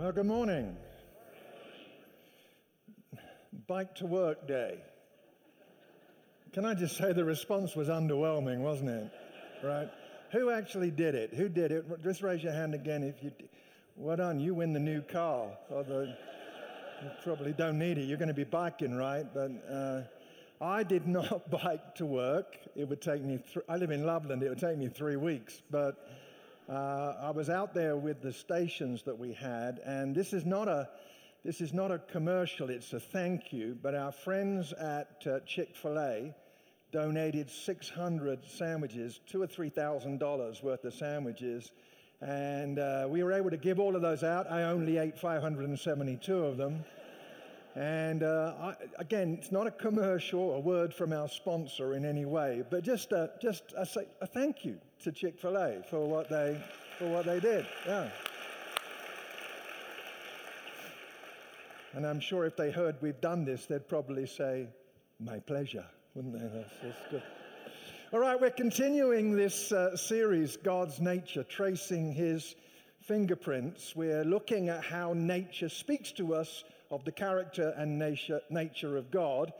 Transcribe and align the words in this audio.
Well, 0.00 0.12
good 0.12 0.24
morning. 0.24 0.78
Bike 3.66 3.94
to 3.96 4.06
work 4.06 4.48
day. 4.48 4.78
Can 6.54 6.64
I 6.64 6.72
just 6.72 6.96
say 6.96 7.12
the 7.12 7.22
response 7.22 7.76
was 7.76 7.88
underwhelming, 7.88 8.60
wasn't 8.60 8.88
it? 8.88 9.12
Right? 9.62 9.90
Who 10.32 10.48
actually 10.48 10.90
did 10.90 11.14
it? 11.14 11.34
Who 11.34 11.50
did 11.50 11.70
it? 11.70 12.02
Just 12.02 12.22
raise 12.22 12.42
your 12.42 12.54
hand 12.54 12.74
again 12.74 13.02
if 13.02 13.22
you. 13.22 13.30
Well 13.94 14.16
done, 14.16 14.40
you 14.40 14.54
win 14.54 14.72
the 14.72 14.80
new 14.80 15.02
car. 15.02 15.48
Although 15.70 16.04
you 16.04 17.10
probably 17.22 17.52
don't 17.52 17.78
need 17.78 17.98
it. 17.98 18.04
You're 18.04 18.16
going 18.16 18.28
to 18.28 18.32
be 18.32 18.44
biking, 18.44 18.94
right? 18.94 19.26
But 19.34 19.50
uh, 19.70 20.64
I 20.64 20.82
did 20.82 21.06
not 21.18 21.50
bike 21.50 21.94
to 21.96 22.06
work. 22.06 22.56
It 22.74 22.88
would 22.88 23.02
take 23.02 23.22
me. 23.22 23.36
Th- 23.52 23.66
I 23.68 23.76
live 23.76 23.90
in 23.90 24.06
Loveland. 24.06 24.42
It 24.42 24.48
would 24.48 24.60
take 24.60 24.78
me 24.78 24.88
three 24.88 25.16
weeks, 25.16 25.60
but 25.70 25.98
uh, 26.70 27.16
I 27.20 27.30
was 27.30 27.50
out 27.50 27.74
there 27.74 27.96
with 27.96 28.22
the 28.22 28.32
stations 28.32 29.02
that 29.02 29.18
we 29.18 29.32
had, 29.32 29.80
and 29.84 30.14
this 30.14 30.32
is 30.32 30.46
not 30.46 30.68
a 30.68 30.88
this 31.44 31.60
is 31.60 31.72
not 31.72 31.90
a 31.90 31.98
commercial. 31.98 32.70
It's 32.70 32.92
a 32.92 33.00
thank 33.00 33.52
you. 33.52 33.76
But 33.82 33.94
our 33.94 34.12
friends 34.12 34.72
at 34.74 35.26
uh, 35.26 35.40
Chick 35.40 35.74
Fil 35.74 35.98
A 35.98 36.34
donated 36.92 37.50
600 37.50 38.44
sandwiches, 38.44 39.20
two 39.26 39.42
or 39.42 39.48
three 39.48 39.68
thousand 39.68 40.18
dollars 40.18 40.62
worth 40.62 40.84
of 40.84 40.94
sandwiches, 40.94 41.72
and 42.20 42.78
uh, 42.78 43.06
we 43.08 43.24
were 43.24 43.32
able 43.32 43.50
to 43.50 43.56
give 43.56 43.80
all 43.80 43.96
of 43.96 44.02
those 44.02 44.22
out. 44.22 44.48
I 44.48 44.62
only 44.62 44.98
ate 44.98 45.18
572 45.18 46.36
of 46.36 46.56
them. 46.56 46.84
And 47.76 48.24
uh, 48.24 48.54
I, 48.60 48.74
again, 48.98 49.36
it's 49.38 49.52
not 49.52 49.66
a 49.66 49.70
commercial, 49.70 50.54
a 50.54 50.60
word 50.60 50.92
from 50.92 51.12
our 51.12 51.28
sponsor 51.28 51.94
in 51.94 52.04
any 52.04 52.24
way, 52.24 52.64
but 52.68 52.82
just 52.82 53.12
a, 53.12 53.30
just 53.40 53.72
a, 53.76 53.86
a 54.20 54.26
thank 54.26 54.64
you 54.64 54.78
to 55.02 55.12
Chick 55.12 55.38
Fil 55.38 55.56
A 55.56 55.82
for 55.88 56.06
what 56.06 56.28
they 56.28 56.60
for 56.98 57.08
what 57.08 57.26
they 57.26 57.38
did. 57.38 57.66
Yeah. 57.86 58.10
And 61.92 62.06
I'm 62.06 62.20
sure 62.20 62.44
if 62.44 62.56
they 62.56 62.70
heard 62.70 62.96
we've 63.00 63.20
done 63.20 63.44
this, 63.44 63.66
they'd 63.66 63.88
probably 63.88 64.26
say, 64.26 64.66
"My 65.20 65.38
pleasure," 65.38 65.86
wouldn't 66.14 66.34
they? 66.34 66.58
That's, 66.58 66.74
that's 66.82 67.10
good. 67.10 67.22
All 68.12 68.18
right, 68.18 68.40
we're 68.40 68.50
continuing 68.50 69.36
this 69.36 69.70
uh, 69.70 69.96
series, 69.96 70.56
God's 70.56 71.00
Nature, 71.00 71.44
tracing 71.44 72.12
His 72.12 72.56
fingerprints. 73.00 73.94
We're 73.94 74.24
looking 74.24 74.68
at 74.68 74.82
how 74.82 75.12
nature 75.12 75.68
speaks 75.68 76.10
to 76.12 76.34
us 76.34 76.64
of 76.90 77.04
the 77.04 77.12
character 77.12 77.72
and 77.76 77.98
nature, 77.98 78.40
nature 78.50 78.96
of 78.96 79.10
God. 79.10 79.52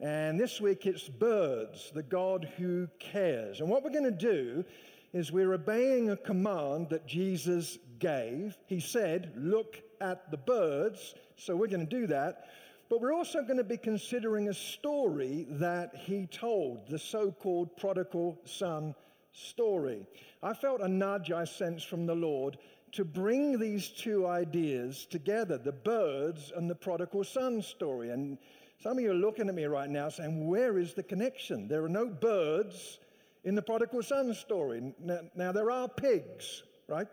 And 0.00 0.38
this 0.38 0.60
week 0.60 0.86
it's 0.86 1.08
birds, 1.08 1.90
the 1.94 2.02
God 2.02 2.48
who 2.56 2.88
cares. 2.98 3.60
And 3.60 3.68
what 3.68 3.82
we're 3.82 3.90
going 3.90 4.04
to 4.04 4.10
do 4.10 4.64
is 5.12 5.32
we're 5.32 5.54
obeying 5.54 6.10
a 6.10 6.16
command 6.16 6.88
that 6.90 7.06
Jesus 7.06 7.78
gave. 7.98 8.56
He 8.66 8.80
said, 8.80 9.32
Look 9.36 9.80
at 10.00 10.30
the 10.30 10.36
birds. 10.36 11.14
So 11.36 11.56
we're 11.56 11.66
going 11.66 11.86
to 11.86 12.00
do 12.00 12.06
that. 12.08 12.48
But 12.88 13.00
we're 13.00 13.14
also 13.14 13.42
going 13.42 13.58
to 13.58 13.64
be 13.64 13.76
considering 13.76 14.48
a 14.48 14.54
story 14.54 15.46
that 15.50 15.94
he 15.94 16.26
told, 16.26 16.88
the 16.88 16.98
so 16.98 17.30
called 17.30 17.76
prodigal 17.76 18.40
son 18.44 18.94
story. 19.32 20.06
I 20.42 20.54
felt 20.54 20.80
a 20.80 20.88
nudge 20.88 21.30
I 21.30 21.44
sensed 21.44 21.86
from 21.86 22.06
the 22.06 22.14
Lord 22.14 22.56
to 22.92 23.04
bring 23.04 23.58
these 23.58 23.88
two 23.88 24.26
ideas 24.26 25.06
together 25.06 25.58
the 25.58 25.72
birds 25.72 26.52
and 26.54 26.68
the 26.68 26.74
prodigal 26.74 27.24
son 27.24 27.62
story. 27.62 28.10
And 28.10 28.38
some 28.82 28.98
of 28.98 29.04
you 29.04 29.10
are 29.10 29.14
looking 29.14 29.48
at 29.48 29.54
me 29.54 29.64
right 29.64 29.90
now 29.90 30.08
saying, 30.08 30.46
Where 30.46 30.78
is 30.78 30.94
the 30.94 31.02
connection? 31.02 31.68
There 31.68 31.84
are 31.84 31.88
no 31.88 32.06
birds 32.06 32.98
in 33.44 33.54
the 33.54 33.62
prodigal 33.62 34.02
son 34.02 34.34
story. 34.34 34.92
Now, 35.00 35.20
now 35.34 35.52
there 35.52 35.70
are 35.70 35.88
pigs, 35.88 36.62
right? 36.86 37.08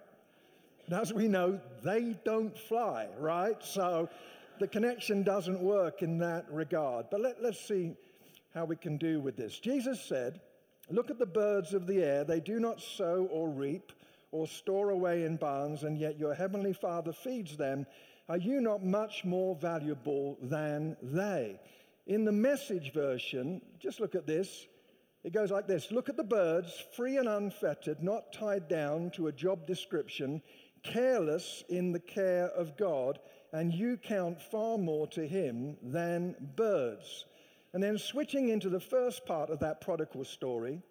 And 0.86 0.96
as 0.96 1.14
we 1.14 1.28
know, 1.28 1.60
they 1.84 2.16
don't 2.24 2.58
fly, 2.58 3.08
right? 3.18 3.58
So 3.64 4.10
the 4.60 4.68
connection 4.68 5.24
doesn't 5.24 5.60
work 5.60 6.02
in 6.02 6.18
that 6.20 6.46
regard. 6.52 7.08
But 7.10 7.22
let, 7.22 7.42
let's 7.42 7.60
see 7.60 7.94
how 8.54 8.66
we 8.66 8.76
can 8.76 8.98
do 8.98 9.20
with 9.20 9.36
this. 9.36 9.60
Jesus 9.60 10.02
said, 10.02 10.40
Look 10.90 11.10
at 11.10 11.18
the 11.18 11.26
birds 11.26 11.74
of 11.74 11.88
the 11.88 12.04
air. 12.04 12.24
They 12.24 12.40
do 12.40 12.60
not 12.60 12.80
sow 12.80 13.28
or 13.32 13.50
reap 13.50 13.92
or 14.36 14.48
store 14.48 14.90
away 14.90 15.24
in 15.24 15.38
barns, 15.38 15.84
and 15.84 15.98
yet 15.98 16.20
your 16.20 16.34
heavenly 16.34 16.74
Father 16.74 17.14
feeds 17.14 17.56
them. 17.56 17.86
Are 18.28 18.38
you 18.38 18.60
not 18.60 18.84
much 18.84 19.24
more 19.24 19.56
valuable 19.56 20.38
than 20.42 20.98
they? 21.02 21.58
In 22.06 22.26
the 22.26 22.34
message 22.34 22.92
version, 22.92 23.62
just 23.80 24.02
look 24.02 24.14
at 24.14 24.28
this. 24.28 24.68
It 25.24 25.32
goes 25.32 25.52
like 25.52 25.68
this 25.68 25.90
Look 25.90 26.10
at 26.10 26.18
the 26.18 26.24
birds, 26.24 26.84
free 26.98 27.16
and 27.16 27.30
unfettered, 27.30 28.04
not 28.04 28.34
tied 28.34 28.68
down 28.68 29.12
to 29.12 29.28
a 29.28 29.32
job 29.32 29.66
description, 29.66 30.42
careless 30.84 31.64
in 31.70 31.94
the 31.94 32.00
care 32.00 32.50
of 32.50 32.76
God, 32.76 33.20
and 33.54 33.74
you 33.74 33.96
count 33.96 34.42
far 34.42 34.78
more 34.78 35.08
to 35.08 35.26
Him 35.26 35.78
than 35.82 36.36
birds. 36.58 37.26
And 37.74 37.82
then 37.82 37.98
switching 37.98 38.50
into 38.50 38.70
the 38.70 38.82
first 38.82 39.26
part 39.26 39.50
of 39.50 39.60
that 39.60 39.80
prodigal 39.80 40.26
story, 40.26 40.82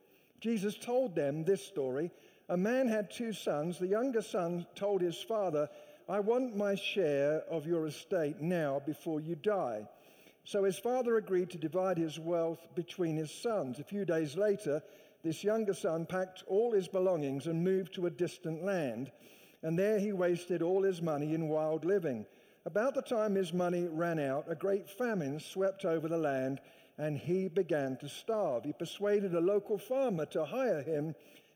Jesus 0.40 0.76
told 0.76 1.14
them 1.14 1.44
this 1.44 1.64
story 1.64 2.10
a 2.48 2.56
man 2.56 2.88
had 2.88 3.10
two 3.10 3.32
sons. 3.32 3.78
The 3.78 3.86
younger 3.86 4.22
son 4.22 4.66
told 4.74 5.00
his 5.00 5.20
father, 5.20 5.68
I 6.08 6.20
want 6.20 6.56
my 6.56 6.74
share 6.74 7.42
of 7.50 7.66
your 7.66 7.86
estate 7.86 8.40
now 8.40 8.82
before 8.84 9.20
you 9.20 9.36
die. 9.36 9.88
So 10.44 10.64
his 10.64 10.78
father 10.78 11.16
agreed 11.16 11.50
to 11.50 11.58
divide 11.58 11.96
his 11.96 12.18
wealth 12.18 12.68
between 12.74 13.16
his 13.16 13.30
sons. 13.30 13.78
A 13.78 13.84
few 13.84 14.04
days 14.04 14.36
later, 14.36 14.82
this 15.22 15.42
younger 15.42 15.72
son 15.72 16.04
packed 16.04 16.44
all 16.46 16.72
his 16.72 16.86
belongings 16.86 17.46
and 17.46 17.64
moved 17.64 17.94
to 17.94 18.06
a 18.06 18.10
distant 18.10 18.62
land. 18.62 19.10
And 19.62 19.78
there 19.78 19.98
he 19.98 20.12
wasted 20.12 20.60
all 20.60 20.82
his 20.82 21.00
money 21.00 21.32
in 21.32 21.48
wild 21.48 21.86
living. 21.86 22.26
About 22.66 22.94
the 22.94 23.00
time 23.00 23.34
his 23.34 23.54
money 23.54 23.84
ran 23.84 24.18
out, 24.18 24.44
a 24.48 24.54
great 24.54 24.88
famine 24.88 25.40
swept 25.40 25.86
over 25.86 26.08
the 26.08 26.18
land, 26.18 26.60
and 26.98 27.16
he 27.16 27.48
began 27.48 27.96
to 27.98 28.08
starve. 28.08 28.64
He 28.64 28.74
persuaded 28.74 29.34
a 29.34 29.40
local 29.40 29.78
farmer 29.78 30.26
to 30.26 30.44
hire 30.44 30.82
him 30.82 31.14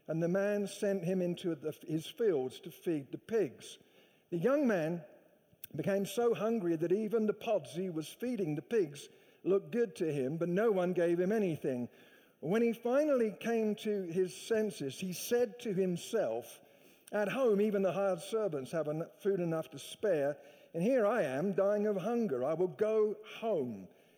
and 0.09 0.23
the 0.23 0.29
man 0.29 0.67
sent 0.67 1.05
him 1.05 1.21
into 1.21 1.55
the, 1.55 1.75
his 1.87 2.07
fields 2.07 2.59
to 2.61 2.71
feed 2.71 3.13
the 3.13 3.19
pigs. 3.19 3.79
The 4.31 4.39
young 4.39 4.67
man 4.67 5.03
became 5.77 6.07
so 6.07 6.35
hungry 6.35 6.77
that 6.77 6.93
even 6.93 7.27
the 7.27 7.35
pods 7.35 7.75
he 7.75 7.91
was 7.91 8.09
feeding 8.09 8.55
the 8.55 8.63
pigs 8.63 9.09
looked 9.45 9.71
good 9.71 9.95
to 9.97 10.11
him, 10.11 10.39
but 10.39 10.49
no 10.49 10.71
one 10.71 10.95
gave 10.95 11.21
him 11.21 11.31
anything. 11.31 11.89
When 12.41 12.63
he 12.63 12.73
finally 12.73 13.35
came 13.39 13.75
to 13.77 14.03
his 14.05 14.35
senses, 14.35 14.99
he 14.99 15.13
said 15.13 15.59
to 15.61 15.75
himself, 15.75 16.61
At 17.13 17.29
home, 17.29 17.61
even 17.61 17.83
the 17.83 17.93
hired 17.93 18.23
servants 18.23 18.73
have 18.73 18.89
food 19.21 19.41
enough 19.41 19.71
to 19.71 19.79
spare, 19.79 20.39
and 20.73 20.83
here 20.83 21.07
I 21.07 21.23
am 21.23 21.53
dying 21.53 21.87
of 21.87 21.97
hunger. 21.97 22.45
I 22.45 22.55
will 22.55 22.69
go 22.69 23.17
home 23.41 23.89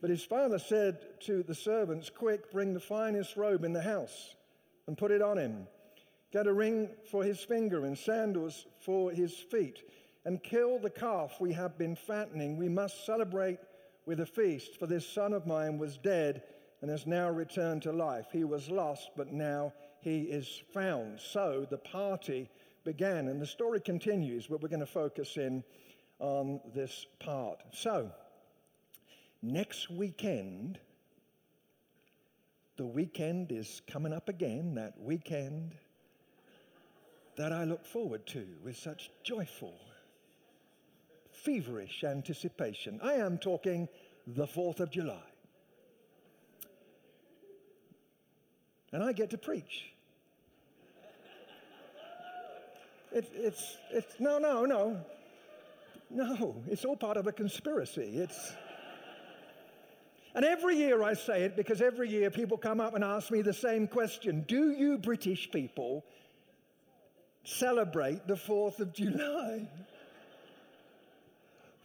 But 0.00 0.10
his 0.10 0.24
father 0.24 0.58
said 0.58 1.20
to 1.22 1.42
the 1.42 1.54
servants, 1.54 2.10
Quick, 2.10 2.52
bring 2.52 2.72
the 2.72 2.80
finest 2.80 3.36
robe 3.36 3.64
in 3.64 3.72
the 3.72 3.82
house 3.82 4.36
and 4.86 4.96
put 4.96 5.10
it 5.10 5.22
on 5.22 5.38
him. 5.38 5.66
Get 6.32 6.46
a 6.46 6.52
ring 6.52 6.90
for 7.10 7.24
his 7.24 7.40
finger 7.40 7.84
and 7.84 7.96
sandals 7.96 8.66
for 8.80 9.10
his 9.10 9.34
feet, 9.34 9.82
and 10.24 10.42
kill 10.42 10.78
the 10.78 10.90
calf 10.90 11.40
we 11.40 11.52
have 11.54 11.78
been 11.78 11.96
fattening. 11.96 12.56
We 12.56 12.68
must 12.68 13.06
celebrate 13.06 13.58
with 14.06 14.20
a 14.20 14.26
feast, 14.26 14.78
for 14.78 14.86
this 14.86 15.08
son 15.08 15.32
of 15.32 15.46
mine 15.46 15.78
was 15.78 15.96
dead 15.98 16.42
and 16.80 16.90
has 16.90 17.06
now 17.06 17.30
returned 17.30 17.82
to 17.82 17.92
life. 17.92 18.26
He 18.32 18.44
was 18.44 18.70
lost, 18.70 19.10
but 19.16 19.32
now 19.32 19.72
he 20.00 20.22
is 20.22 20.62
found. 20.72 21.20
So 21.20 21.66
the 21.68 21.78
party 21.78 22.48
began, 22.84 23.28
and 23.28 23.40
the 23.40 23.46
story 23.46 23.80
continues, 23.80 24.46
but 24.46 24.62
we're 24.62 24.68
going 24.68 24.80
to 24.80 24.86
focus 24.86 25.36
in 25.36 25.64
on 26.20 26.60
this 26.74 27.06
part. 27.18 27.62
So, 27.72 28.10
next 29.42 29.90
weekend, 29.90 30.78
the 32.76 32.86
weekend 32.86 33.52
is 33.52 33.82
coming 33.90 34.12
up 34.12 34.28
again, 34.28 34.74
that 34.74 34.94
weekend 35.00 35.74
that 37.36 37.52
I 37.52 37.64
look 37.64 37.86
forward 37.86 38.26
to 38.28 38.46
with 38.64 38.76
such 38.76 39.10
joyful, 39.22 39.74
feverish 41.30 42.02
anticipation. 42.04 43.00
I 43.02 43.14
am 43.14 43.38
talking 43.38 43.88
the 44.26 44.46
4th 44.46 44.80
of 44.80 44.90
July. 44.90 45.22
And 48.92 49.02
I 49.02 49.12
get 49.12 49.30
to 49.30 49.38
preach. 49.38 49.92
It, 53.12 53.30
it's, 53.34 53.76
it's, 53.90 54.18
no, 54.18 54.38
no, 54.38 54.64
no. 54.64 55.00
No, 56.10 56.56
it's 56.66 56.84
all 56.84 56.96
part 56.96 57.16
of 57.16 57.26
a 57.26 57.32
conspiracy. 57.32 58.16
It's. 58.16 58.52
And 60.38 60.46
every 60.46 60.76
year 60.76 61.02
I 61.02 61.14
say 61.14 61.42
it 61.42 61.56
because 61.56 61.82
every 61.82 62.08
year 62.08 62.30
people 62.30 62.56
come 62.56 62.80
up 62.80 62.94
and 62.94 63.02
ask 63.02 63.28
me 63.28 63.42
the 63.42 63.52
same 63.52 63.88
question 63.88 64.44
Do 64.46 64.70
you 64.70 64.96
British 64.96 65.50
people 65.50 66.04
celebrate 67.42 68.24
the 68.28 68.36
4th 68.36 68.78
of 68.78 68.92
July? 68.92 69.68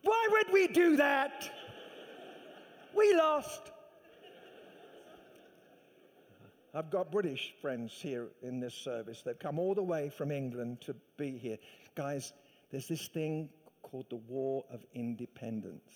Why 0.04 0.28
would 0.30 0.54
we 0.54 0.68
do 0.68 0.98
that? 0.98 1.50
We 2.96 3.16
lost. 3.16 3.72
I've 6.76 6.92
got 6.92 7.12
British 7.12 7.56
friends 7.60 7.92
here 7.94 8.28
in 8.44 8.60
this 8.60 8.76
service. 8.76 9.24
They've 9.26 9.40
come 9.40 9.58
all 9.58 9.74
the 9.74 9.82
way 9.82 10.10
from 10.10 10.30
England 10.30 10.82
to 10.82 10.96
be 11.18 11.40
here. 11.40 11.58
Guys, 11.96 12.34
there's 12.70 12.88
this 12.88 13.08
thing 13.08 13.50
called 13.82 14.12
the 14.12 14.18
War 14.18 14.64
of 14.72 14.86
Independence. 14.94 15.90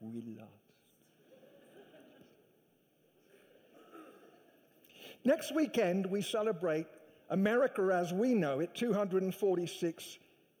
We 0.00 0.22
lost. 0.38 0.50
Next 5.24 5.54
weekend, 5.54 6.06
we 6.06 6.22
celebrate 6.22 6.86
America 7.30 7.90
as 7.92 8.12
we 8.12 8.34
know 8.34 8.60
it, 8.60 8.74
246 8.74 10.18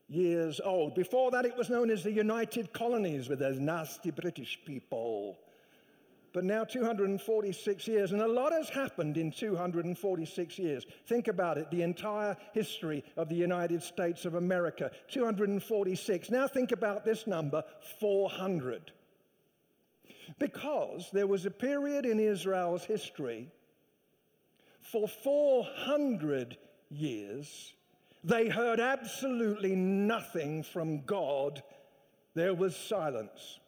years 0.08 0.60
old. 0.64 0.94
Before 0.94 1.30
that, 1.30 1.44
it 1.44 1.56
was 1.56 1.70
known 1.70 1.90
as 1.90 2.02
the 2.02 2.12
United 2.12 2.72
Colonies 2.72 3.28
with 3.28 3.38
those 3.38 3.60
nasty 3.60 4.10
British 4.10 4.58
people 4.64 5.38
but 6.36 6.44
now 6.44 6.64
246 6.64 7.88
years. 7.88 8.12
And 8.12 8.20
a 8.20 8.28
lot 8.28 8.52
has 8.52 8.68
happened 8.68 9.16
in 9.16 9.30
246 9.30 10.58
years. 10.58 10.84
Think 11.06 11.28
about 11.28 11.56
it 11.56 11.70
the 11.70 11.80
entire 11.80 12.36
history 12.52 13.02
of 13.16 13.30
the 13.30 13.34
United 13.34 13.82
States 13.82 14.26
of 14.26 14.34
America 14.34 14.90
246. 15.08 16.30
Now 16.30 16.46
think 16.46 16.72
about 16.72 17.06
this 17.06 17.26
number 17.26 17.64
400. 18.00 18.92
Because 20.38 21.08
there 21.12 21.26
was 21.26 21.46
a 21.46 21.50
period 21.50 22.04
in 22.04 22.20
Israel's 22.20 22.84
history 22.84 23.48
for 24.80 25.08
400 25.08 26.56
years, 26.90 27.74
they 28.22 28.48
heard 28.48 28.80
absolutely 28.80 29.74
nothing 29.74 30.62
from 30.62 31.02
God. 31.02 31.62
There 32.34 32.54
was 32.54 32.76
silence. 32.76 33.58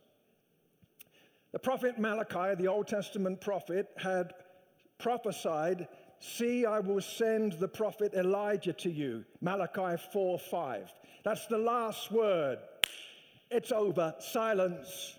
The 1.52 1.58
prophet 1.58 1.98
Malachi, 1.98 2.54
the 2.54 2.68
Old 2.68 2.86
Testament 2.86 3.40
prophet, 3.40 3.88
had 3.96 4.34
prophesied, 4.98 5.88
See, 6.20 6.66
I 6.66 6.80
will 6.80 7.00
send 7.00 7.52
the 7.54 7.68
prophet 7.68 8.12
Elijah 8.14 8.72
to 8.74 8.90
you. 8.90 9.24
Malachi 9.40 10.02
4 10.12 10.38
5. 10.38 10.92
That's 11.24 11.46
the 11.46 11.58
last 11.58 12.10
word. 12.10 12.58
It's 13.50 13.72
over. 13.72 14.14
Silence. 14.18 15.17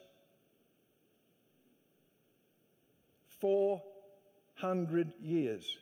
400 3.40 5.14
years. 5.22 5.78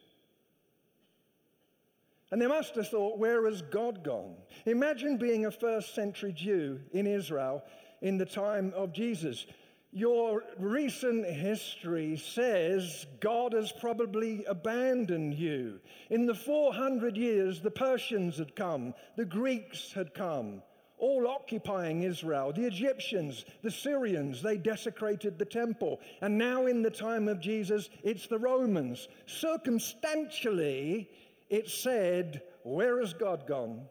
And 2.31 2.41
they 2.41 2.47
must 2.47 2.75
have 2.75 2.89
thought, 2.89 3.17
where 3.17 3.45
has 3.45 3.61
God 3.61 4.03
gone? 4.03 4.35
Imagine 4.65 5.17
being 5.17 5.45
a 5.45 5.51
first 5.51 5.95
century 5.95 6.33
Jew 6.33 6.81
in 6.91 7.07
Israel 7.07 7.63
in 8.01 8.17
the 8.17 8.25
time 8.25 8.73
of 8.75 8.91
Jesus 8.91 9.45
your 9.91 10.43
recent 10.59 11.25
history 11.25 12.17
says 12.17 13.05
God 13.19 13.53
has 13.53 13.71
probably 13.71 14.43
abandoned 14.45 15.33
you. 15.33 15.79
In 16.09 16.25
the 16.25 16.35
400 16.35 17.15
years, 17.15 17.61
the 17.61 17.71
Persians 17.71 18.37
had 18.37 18.55
come, 18.55 18.93
the 19.15 19.25
Greeks 19.25 19.93
had 19.93 20.13
come, 20.13 20.61
all 20.97 21.27
occupying 21.27 22.03
Israel. 22.03 22.51
The 22.51 22.65
Egyptians, 22.65 23.45
the 23.61 23.71
Syrians, 23.71 24.41
they 24.41 24.57
desecrated 24.57 25.37
the 25.37 25.45
temple. 25.45 25.99
And 26.21 26.37
now, 26.37 26.65
in 26.65 26.81
the 26.81 26.89
time 26.89 27.27
of 27.27 27.39
Jesus, 27.39 27.89
it's 28.03 28.27
the 28.27 28.39
Romans. 28.39 29.07
Circumstantially, 29.25 31.09
it 31.49 31.69
said, 31.69 32.41
Where 32.63 32.99
has 32.99 33.13
God 33.13 33.47
gone? 33.47 33.81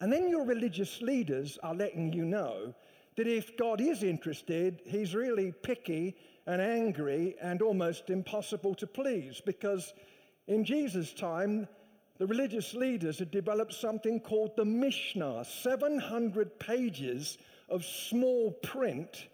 And 0.00 0.12
then 0.12 0.28
your 0.28 0.44
religious 0.44 1.00
leaders 1.00 1.58
are 1.62 1.74
letting 1.74 2.12
you 2.12 2.24
know 2.24 2.74
that 3.16 3.26
if 3.26 3.56
God 3.56 3.80
is 3.80 4.02
interested, 4.02 4.82
he's 4.84 5.14
really 5.14 5.52
picky 5.52 6.16
and 6.46 6.60
angry 6.60 7.34
and 7.40 7.62
almost 7.62 8.10
impossible 8.10 8.74
to 8.74 8.86
please 8.86 9.40
because 9.44 9.94
in 10.46 10.64
Jesus' 10.64 11.12
time, 11.12 11.66
the 12.18 12.26
religious 12.26 12.74
leaders 12.74 13.18
had 13.18 13.30
developed 13.30 13.74
something 13.74 14.20
called 14.20 14.56
the 14.56 14.64
Mishnah 14.64 15.44
700 15.44 16.58
pages 16.58 17.38
of 17.68 17.84
small 17.84 18.52
print 18.62 19.28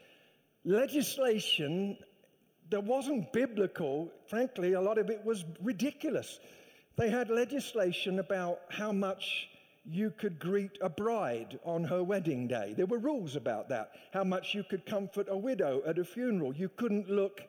legislation 0.64 1.96
that 2.70 2.82
wasn't 2.82 3.32
biblical. 3.32 4.10
Frankly, 4.26 4.72
a 4.72 4.80
lot 4.80 4.98
of 4.98 5.10
it 5.10 5.24
was 5.24 5.44
ridiculous. 5.62 6.40
They 6.96 7.10
had 7.10 7.30
legislation 7.30 8.18
about 8.18 8.60
how 8.70 8.92
much 8.92 9.48
you 9.84 10.10
could 10.10 10.38
greet 10.38 10.78
a 10.80 10.88
bride 10.88 11.58
on 11.64 11.84
her 11.84 12.02
wedding 12.02 12.46
day. 12.46 12.74
There 12.76 12.86
were 12.86 12.98
rules 12.98 13.36
about 13.36 13.68
that. 13.70 13.92
How 14.12 14.24
much 14.24 14.54
you 14.54 14.62
could 14.62 14.86
comfort 14.86 15.26
a 15.28 15.36
widow 15.36 15.82
at 15.86 15.98
a 15.98 16.04
funeral. 16.04 16.54
You 16.54 16.68
couldn't 16.68 17.10
look 17.10 17.42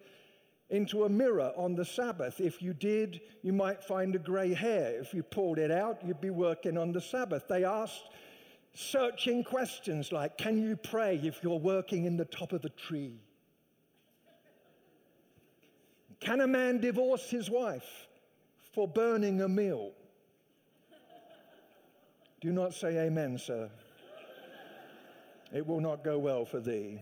into 0.69 1.03
a 1.03 1.09
mirror 1.09 1.51
on 1.55 1.75
the 1.75 1.85
Sabbath. 1.85 2.39
If 2.39 2.61
you 2.61 2.73
did, 2.73 3.21
you 3.41 3.53
might 3.53 3.83
find 3.83 4.15
a 4.15 4.19
gray 4.19 4.53
hair. 4.53 4.99
If 4.99 5.13
you 5.13 5.23
pulled 5.23 5.59
it 5.59 5.71
out, 5.71 6.01
you'd 6.05 6.21
be 6.21 6.29
working 6.29 6.77
on 6.77 6.91
the 6.91 7.01
Sabbath. 7.01 7.47
They 7.47 7.63
asked 7.63 8.09
searching 8.73 9.43
questions 9.43 10.11
like 10.11 10.37
Can 10.37 10.57
you 10.57 10.75
pray 10.75 11.19
if 11.23 11.43
you're 11.43 11.59
working 11.59 12.05
in 12.05 12.17
the 12.17 12.25
top 12.25 12.53
of 12.53 12.65
a 12.65 12.69
tree? 12.69 13.19
Can 16.19 16.41
a 16.41 16.47
man 16.47 16.79
divorce 16.79 17.29
his 17.29 17.49
wife 17.49 18.07
for 18.73 18.87
burning 18.87 19.41
a 19.41 19.47
meal? 19.47 19.91
Do 22.39 22.51
not 22.51 22.73
say 22.73 22.97
amen, 22.97 23.37
sir. 23.37 23.69
It 25.53 25.67
will 25.67 25.81
not 25.81 26.03
go 26.03 26.17
well 26.17 26.45
for 26.45 26.59
thee. 26.59 26.99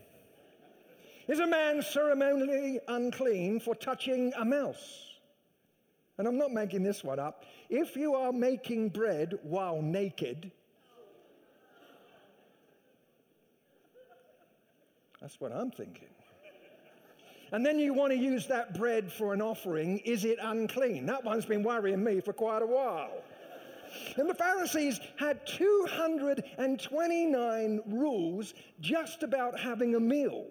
Is 1.32 1.40
a 1.40 1.48
man 1.48 1.82
ceremonially 1.82 2.82
unclean 2.90 3.62
for 3.62 3.74
touching 3.74 4.34
a 4.38 4.44
mouse? 4.44 5.06
And 6.18 6.28
I'm 6.28 6.38
not 6.38 6.52
making 6.52 6.84
this 6.84 7.06
one 7.06 7.20
up. 7.20 7.46
If 7.70 7.96
you 7.96 8.16
are 8.16 8.34
making 8.34 8.90
bread 8.90 9.40
while 9.44 9.82
naked, 9.82 10.52
that's 15.22 15.40
what 15.40 15.54
I'm 15.54 15.72
thinking. 15.72 16.10
And 17.54 17.66
then 17.66 17.80
you 17.80 17.94
want 17.94 18.12
to 18.12 18.18
use 18.18 18.46
that 18.48 18.78
bread 18.78 19.10
for 19.10 19.34
an 19.34 19.42
offering, 19.42 20.00
is 20.00 20.26
it 20.26 20.38
unclean? 20.42 21.06
That 21.06 21.24
one's 21.24 21.46
been 21.46 21.64
worrying 21.64 22.04
me 22.04 22.20
for 22.20 22.34
quite 22.34 22.62
a 22.62 22.68
while. 22.68 23.24
And 24.18 24.30
the 24.30 24.36
Pharisees 24.36 25.00
had 25.18 25.48
229 25.48 27.82
rules 27.88 28.54
just 28.82 29.24
about 29.24 29.58
having 29.58 29.96
a 29.96 30.00
meal. 30.02 30.48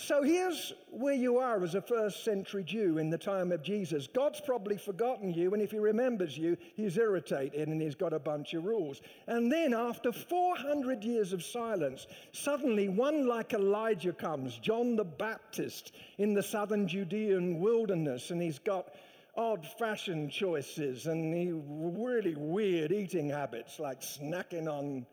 So 0.00 0.22
here's 0.22 0.72
where 0.92 1.14
you 1.14 1.38
are 1.38 1.60
as 1.64 1.74
a 1.74 1.82
first 1.82 2.22
century 2.22 2.62
Jew 2.62 2.98
in 2.98 3.10
the 3.10 3.18
time 3.18 3.50
of 3.50 3.64
Jesus. 3.64 4.06
God's 4.06 4.40
probably 4.40 4.76
forgotten 4.76 5.34
you, 5.34 5.52
and 5.52 5.60
if 5.60 5.72
he 5.72 5.80
remembers 5.80 6.38
you, 6.38 6.56
he's 6.76 6.96
irritated 6.96 7.66
and 7.66 7.82
he's 7.82 7.96
got 7.96 8.12
a 8.12 8.18
bunch 8.20 8.54
of 8.54 8.64
rules. 8.64 9.02
And 9.26 9.50
then, 9.50 9.74
after 9.74 10.12
400 10.12 11.02
years 11.02 11.32
of 11.32 11.42
silence, 11.42 12.06
suddenly 12.30 12.88
one 12.88 13.26
like 13.26 13.54
Elijah 13.54 14.12
comes, 14.12 14.56
John 14.58 14.94
the 14.94 15.04
Baptist, 15.04 15.90
in 16.18 16.32
the 16.32 16.44
southern 16.44 16.86
Judean 16.86 17.58
wilderness, 17.58 18.30
and 18.30 18.40
he's 18.40 18.60
got 18.60 18.94
odd 19.36 19.66
fashion 19.80 20.30
choices 20.30 21.06
and 21.06 21.34
he 21.34 21.50
really 21.52 22.36
weird 22.36 22.92
eating 22.92 23.28
habits 23.28 23.80
like 23.80 24.00
snacking 24.00 24.68
on 24.68 25.06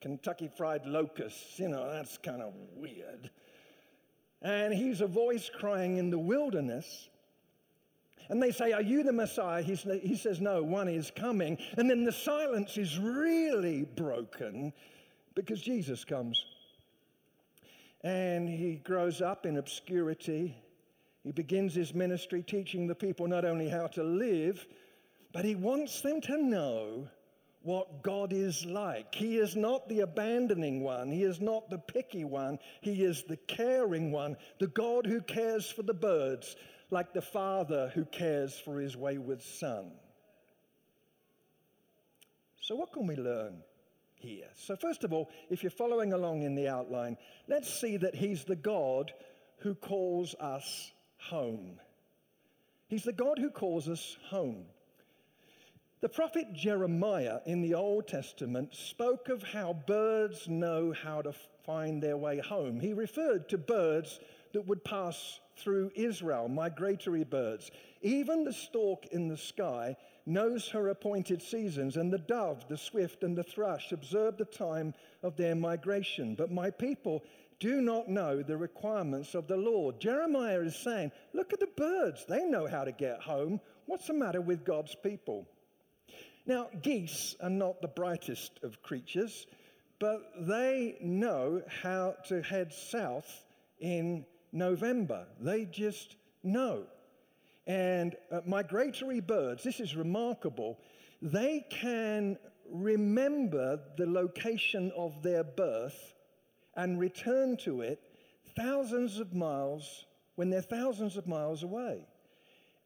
Kentucky 0.00 0.48
fried 0.56 0.86
locusts. 0.86 1.58
You 1.58 1.70
know, 1.70 1.90
that's 1.90 2.18
kind 2.18 2.40
of 2.40 2.52
weird. 2.76 3.30
And 4.42 4.72
he's 4.72 5.00
a 5.00 5.06
voice 5.06 5.50
crying 5.52 5.96
in 5.96 6.10
the 6.10 6.18
wilderness. 6.18 7.08
And 8.28 8.42
they 8.42 8.52
say, 8.52 8.72
Are 8.72 8.82
you 8.82 9.02
the 9.02 9.12
Messiah? 9.12 9.62
He 9.62 10.16
says, 10.16 10.40
No, 10.40 10.62
one 10.62 10.88
is 10.88 11.10
coming. 11.14 11.58
And 11.76 11.90
then 11.90 12.04
the 12.04 12.12
silence 12.12 12.76
is 12.76 12.98
really 12.98 13.84
broken 13.84 14.72
because 15.34 15.60
Jesus 15.60 16.04
comes. 16.04 16.44
And 18.04 18.48
he 18.48 18.76
grows 18.76 19.20
up 19.20 19.44
in 19.44 19.56
obscurity 19.56 20.56
he 21.28 21.32
begins 21.32 21.74
his 21.74 21.94
ministry 21.94 22.42
teaching 22.42 22.86
the 22.86 22.94
people 22.94 23.26
not 23.26 23.44
only 23.44 23.68
how 23.68 23.86
to 23.88 24.02
live, 24.02 24.66
but 25.32 25.44
he 25.44 25.54
wants 25.54 26.00
them 26.00 26.22
to 26.22 26.42
know 26.42 27.08
what 27.68 28.02
God 28.02 28.32
is 28.32 28.64
like. 28.64 29.14
He 29.14 29.36
is 29.36 29.54
not 29.54 29.86
the 29.90 30.00
abandoning 30.00 30.82
one, 30.82 31.12
He 31.12 31.22
is 31.22 31.38
not 31.38 31.68
the 31.68 31.76
picky 31.76 32.24
one, 32.24 32.58
He 32.80 33.04
is 33.04 33.24
the 33.24 33.36
caring 33.36 34.10
one, 34.10 34.38
the 34.58 34.68
God 34.68 35.04
who 35.04 35.20
cares 35.20 35.70
for 35.70 35.82
the 35.82 35.92
birds, 35.92 36.56
like 36.90 37.12
the 37.12 37.20
father 37.20 37.92
who 37.94 38.06
cares 38.06 38.58
for 38.58 38.80
his 38.80 38.96
wayward 38.96 39.42
son. 39.42 39.92
So, 42.62 42.74
what 42.74 42.90
can 42.90 43.06
we 43.06 43.16
learn 43.16 43.62
here. 44.14 44.48
So, 44.54 44.74
first 44.74 45.04
of 45.04 45.12
all, 45.12 45.30
if 45.50 45.62
you're 45.62 45.70
following 45.70 46.14
along 46.14 46.42
in 46.42 46.54
the 46.54 46.68
outline, 46.68 47.18
let's 47.48 47.72
see 47.80 47.98
that 47.98 48.14
He's 48.14 48.44
the 48.44 48.56
God 48.56 49.12
who 49.58 49.74
calls 49.74 50.34
us 50.40 50.90
home. 51.18 51.78
He's 52.88 53.04
the 53.04 53.12
God 53.12 53.38
who 53.38 53.50
calls 53.50 53.88
us 53.88 54.16
home. 54.30 54.64
The 56.00 56.08
prophet 56.08 56.52
Jeremiah 56.52 57.40
in 57.44 57.60
the 57.60 57.74
Old 57.74 58.06
Testament 58.06 58.72
spoke 58.72 59.28
of 59.28 59.42
how 59.42 59.72
birds 59.72 60.48
know 60.48 60.92
how 60.92 61.22
to 61.22 61.32
find 61.66 62.00
their 62.00 62.16
way 62.16 62.38
home. 62.38 62.78
He 62.78 62.92
referred 62.92 63.48
to 63.48 63.58
birds 63.58 64.20
that 64.52 64.64
would 64.68 64.84
pass 64.84 65.40
through 65.56 65.90
Israel, 65.96 66.48
migratory 66.48 67.24
birds. 67.24 67.72
Even 68.00 68.44
the 68.44 68.52
stork 68.52 69.06
in 69.06 69.26
the 69.26 69.36
sky 69.36 69.96
knows 70.24 70.68
her 70.68 70.88
appointed 70.90 71.42
seasons, 71.42 71.96
and 71.96 72.12
the 72.12 72.18
dove, 72.18 72.68
the 72.68 72.78
swift, 72.78 73.24
and 73.24 73.36
the 73.36 73.42
thrush 73.42 73.90
observe 73.90 74.36
the 74.36 74.44
time 74.44 74.94
of 75.24 75.36
their 75.36 75.56
migration. 75.56 76.36
But 76.36 76.52
my 76.52 76.70
people 76.70 77.24
do 77.58 77.80
not 77.80 78.08
know 78.08 78.40
the 78.40 78.56
requirements 78.56 79.34
of 79.34 79.48
the 79.48 79.56
Lord. 79.56 79.98
Jeremiah 79.98 80.60
is 80.60 80.76
saying, 80.76 81.10
Look 81.32 81.52
at 81.52 81.58
the 81.58 81.66
birds. 81.76 82.24
They 82.24 82.44
know 82.44 82.68
how 82.68 82.84
to 82.84 82.92
get 82.92 83.20
home. 83.20 83.60
What's 83.86 84.06
the 84.06 84.14
matter 84.14 84.40
with 84.40 84.64
God's 84.64 84.94
people? 84.94 85.48
Now, 86.48 86.70
geese 86.80 87.36
are 87.42 87.50
not 87.50 87.82
the 87.82 87.88
brightest 87.88 88.60
of 88.62 88.82
creatures, 88.82 89.46
but 89.98 90.22
they 90.40 90.96
know 91.02 91.60
how 91.82 92.14
to 92.28 92.40
head 92.40 92.72
south 92.72 93.44
in 93.80 94.24
November. 94.50 95.26
They 95.38 95.66
just 95.66 96.16
know. 96.42 96.84
And 97.66 98.16
uh, 98.32 98.40
migratory 98.46 99.20
birds, 99.20 99.62
this 99.62 99.78
is 99.78 99.94
remarkable, 99.94 100.78
they 101.20 101.66
can 101.68 102.38
remember 102.72 103.80
the 103.98 104.06
location 104.06 104.90
of 104.96 105.22
their 105.22 105.44
birth 105.44 106.14
and 106.76 106.98
return 106.98 107.58
to 107.58 107.82
it 107.82 108.00
thousands 108.56 109.20
of 109.20 109.34
miles 109.34 110.06
when 110.36 110.48
they're 110.48 110.62
thousands 110.62 111.18
of 111.18 111.26
miles 111.26 111.62
away. 111.62 112.06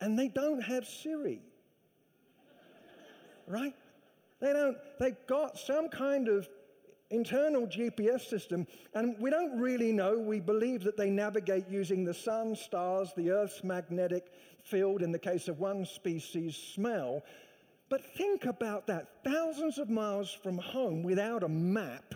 And 0.01 0.19
they 0.19 0.27
don't 0.27 0.63
have 0.63 0.85
Siri. 0.85 1.43
Right? 3.53 3.75
They 4.41 4.53
don't, 4.53 4.77
they've 4.99 5.27
got 5.29 5.59
some 5.59 5.89
kind 5.89 6.29
of 6.29 6.49
internal 7.11 7.67
GPS 7.67 8.23
system, 8.23 8.67
and 8.95 9.15
we 9.21 9.31
don't 9.31 9.61
really 9.61 9.93
know. 9.93 10.19
We 10.19 10.41
believe 10.41 10.83
that 10.85 10.97
they 10.97 11.11
navigate 11.11 11.69
using 11.69 12.05
the 12.05 12.15
sun, 12.15 12.57
stars, 12.57 13.13
the 13.17 13.31
Earth's 13.31 13.63
magnetic 13.63 14.33
field, 14.65 15.03
in 15.03 15.13
the 15.13 15.19
case 15.19 15.47
of 15.47 15.61
one 15.61 15.85
species, 15.85 16.57
smell. 16.57 17.23
But 17.91 18.03
think 18.17 18.47
about 18.47 18.87
that 18.87 19.09
thousands 19.23 19.79
of 19.79 19.91
miles 19.91 20.33
from 20.33 20.57
home 20.57 21.03
without 21.03 21.43
a 21.43 21.49
map, 21.49 22.15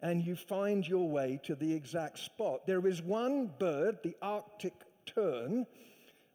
and 0.00 0.24
you 0.24 0.36
find 0.36 0.86
your 0.86 1.08
way 1.08 1.40
to 1.42 1.56
the 1.56 1.74
exact 1.74 2.20
spot. 2.20 2.66
There 2.66 2.86
is 2.86 3.02
one 3.02 3.50
bird, 3.58 3.98
the 4.04 4.14
Arctic 4.22 4.74
tern, 5.04 5.66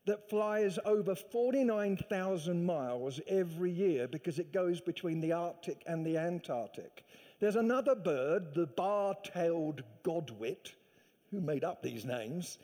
that 0.05 0.29
flies 0.29 0.79
over 0.85 1.15
49,000 1.15 2.65
miles 2.65 3.19
every 3.27 3.71
year 3.71 4.07
because 4.07 4.39
it 4.39 4.51
goes 4.51 4.81
between 4.81 5.21
the 5.21 5.31
Arctic 5.31 5.83
and 5.85 6.05
the 6.05 6.17
Antarctic. 6.17 7.05
There's 7.39 7.55
another 7.55 7.95
bird, 7.95 8.53
the 8.53 8.67
bar 8.67 9.15
tailed 9.23 9.83
godwit, 10.03 10.71
who 11.31 11.39
made 11.39 11.63
up 11.63 11.81
these 11.81 12.05
names, 12.05 12.57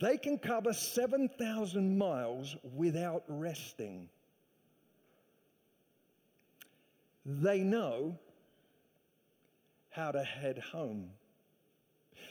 they 0.00 0.16
can 0.16 0.38
cover 0.38 0.72
7,000 0.72 1.98
miles 1.98 2.56
without 2.74 3.24
resting. 3.28 4.08
They 7.26 7.60
know 7.60 8.18
how 9.90 10.12
to 10.12 10.22
head 10.22 10.58
home. 10.58 11.10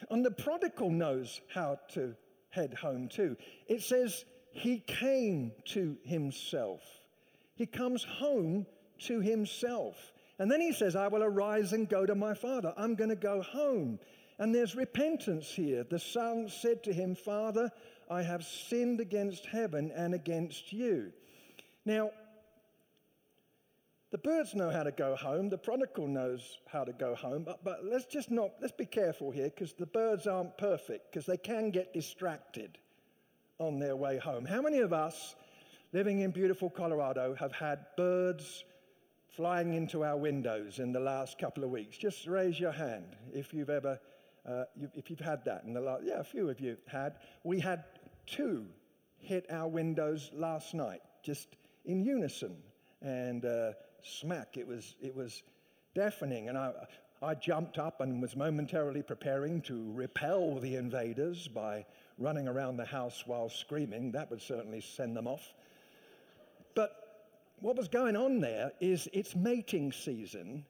And 0.10 0.26
the 0.26 0.32
prodigal 0.32 0.90
knows 0.90 1.42
how 1.54 1.80
to 1.90 2.16
head 2.50 2.74
home 2.74 3.10
too. 3.10 3.36
It 3.68 3.82
says 3.82 4.26
he 4.58 4.80
came 4.80 5.52
to 5.66 5.98
himself. 6.04 6.82
He 7.56 7.68
comes 7.68 8.04
home 8.04 8.66
to 9.06 9.20
himself. 9.20 9.96
And 10.40 10.52
then 10.52 10.62
he 10.62 10.74
says, 10.74 10.96
I 10.96 11.08
will 11.08 11.24
arise 11.24 11.74
and 11.74 11.88
go 11.88 12.08
to 12.08 12.16
my 12.16 12.34
father. 12.34 12.74
I'm 12.76 12.96
going 12.96 13.12
to 13.12 13.16
go 13.16 13.44
home. 13.44 14.00
And 14.40 14.54
there's 14.54 14.76
repentance 14.76 15.48
here. 15.48 15.84
The 15.84 16.00
son 16.00 16.50
said 16.50 16.84
to 16.84 16.94
him, 16.94 17.14
Father, 17.16 17.72
I 18.10 18.24
have 18.24 18.44
sinned 18.44 19.00
against 19.00 19.46
heaven 19.46 19.92
and 19.96 20.16
against 20.16 20.74
you. 20.74 21.12
Now, 21.86 22.10
the 24.10 24.18
birds 24.18 24.56
know 24.56 24.72
how 24.72 24.84
to 24.84 24.92
go 24.92 25.16
home. 25.16 25.50
The 25.50 25.58
prodigal 25.60 26.08
knows 26.08 26.58
how 26.68 26.84
to 26.84 26.94
go 26.94 27.14
home. 27.14 27.44
But, 27.44 27.64
but 27.64 27.86
let's 27.86 28.06
just 28.06 28.32
not, 28.32 28.52
let's 28.60 28.74
be 28.74 28.86
careful 28.86 29.30
here 29.30 29.52
because 29.52 29.74
the 29.74 29.86
birds 29.86 30.26
aren't 30.26 30.58
perfect 30.58 31.12
because 31.12 31.28
they 31.28 31.38
can 31.38 31.70
get 31.70 31.94
distracted 31.94 32.80
on 33.60 33.80
their 33.80 33.96
way 33.96 34.18
home. 34.18 34.46
How 34.46 34.62
many 34.62 34.80
of 34.80 34.94
us 34.94 35.36
living 35.94 36.20
in 36.20 36.32
beautiful 36.32 36.70
Colorado 36.70 37.36
have 37.40 37.52
had 37.52 37.86
birds 37.96 38.64
flying 39.30 39.74
into 39.74 40.04
our 40.04 40.18
windows 40.18 40.80
in 40.80 40.92
the 40.92 41.00
last 41.00 41.40
couple 41.40 41.64
of 41.64 41.72
weeks? 41.72 41.98
Just 41.98 42.28
raise 42.28 42.60
your 42.60 42.72
hand 42.72 43.16
if 43.34 43.54
you've 43.54 43.70
ever 43.70 44.00
uh, 44.48 44.64
if 44.96 45.10
you've 45.10 45.20
had 45.20 45.44
that 45.44 45.64
in 45.66 45.74
the 45.74 45.82
last, 45.82 46.04
yeah, 46.06 46.20
a 46.20 46.24
few 46.24 46.50
of 46.50 46.60
you 46.62 46.78
had. 46.88 47.16
We 47.44 47.60
had 47.60 47.84
two 48.26 48.66
hit 49.18 49.46
our 49.50 49.68
windows 49.68 50.32
last 50.34 50.74
night, 50.74 51.02
just 51.22 51.58
in 51.84 52.02
unison, 52.02 52.56
and 53.02 53.44
uh, 53.44 53.74
smack. 54.04 54.56
It 54.56 54.66
was 54.66 54.96
it 55.02 55.16
was 55.16 55.44
deafening, 55.96 56.50
and 56.50 56.58
I. 56.58 56.72
I 57.20 57.34
jumped 57.34 57.80
up 57.80 58.02
and 58.02 58.22
was 58.22 58.36
momentarily 58.36 59.02
preparing 59.02 59.62
to 59.62 59.92
repel 59.94 60.60
the 60.60 60.76
invaders 60.76 61.48
by 61.48 61.84
running 62.18 62.48
around 62.48 62.78
the 62.78 62.86
house 62.86 63.24
while 63.26 63.50
screaming. 63.50 64.12
That 64.12 64.30
would 64.30 64.42
certainly 64.42 64.82
send 64.82 65.16
them 65.16 65.28
off. 65.28 65.54
But 66.76 66.92
what 67.60 67.76
was 67.76 67.88
going 67.88 68.16
on 68.16 68.40
there 68.40 68.72
is 68.80 69.08
it's 69.14 69.36
mating 69.36 69.92
season, 69.92 70.66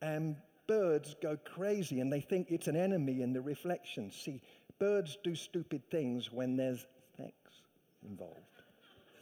and 0.00 0.36
birds 0.68 1.16
go 1.20 1.36
crazy 1.44 2.00
and 2.00 2.12
they 2.12 2.20
think 2.20 2.50
it's 2.50 2.68
an 2.68 2.76
enemy 2.76 3.22
in 3.22 3.32
the 3.32 3.40
reflection. 3.40 4.12
See, 4.12 4.40
birds 4.78 5.18
do 5.24 5.34
stupid 5.34 5.82
things 5.90 6.30
when 6.30 6.56
there's 6.56 6.86
sex 7.16 7.32
involved. 8.08 8.36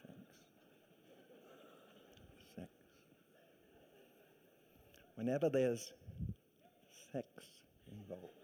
Sex. 0.05 0.19
Sex. 2.57 2.69
Whenever 5.15 5.49
there's 5.49 5.93
sex 7.13 7.29
involved. 7.91 8.37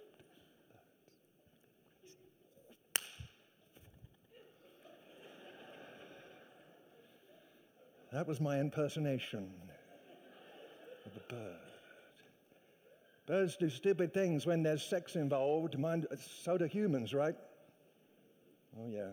That 8.13 8.29
was 8.29 8.41
my 8.41 8.61
impersonation 8.61 9.51
of 11.07 11.13
a 11.17 11.33
bird. 11.33 11.57
Birds 13.27 13.57
do 13.57 13.71
stupid 13.71 14.13
things 14.13 14.45
when 14.45 14.63
there's 14.63 14.83
sex 14.83 15.17
involved. 15.17 15.79
Mind, 15.79 16.07
so 16.43 16.59
do 16.59 16.67
humans, 16.67 17.15
right? 17.15 17.35
Oh, 18.79 18.89
yeah. 18.89 19.13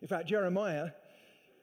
In 0.00 0.06
fact, 0.06 0.28
Jeremiah, 0.28 0.90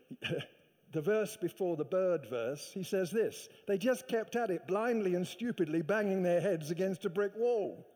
the 0.92 1.02
verse 1.02 1.38
before 1.38 1.78
the 1.78 1.86
bird 1.86 2.26
verse, 2.30 2.72
he 2.74 2.84
says 2.84 3.10
this 3.10 3.48
They 3.68 3.78
just 3.78 4.08
kept 4.10 4.36
at 4.36 4.50
it 4.50 4.68
blindly 4.68 5.16
and 5.16 5.26
stupidly, 5.26 5.82
banging 5.82 6.22
their 6.22 6.42
heads 6.42 6.70
against 6.70 7.06
a 7.06 7.10
brick 7.10 7.34
wall. 7.38 7.88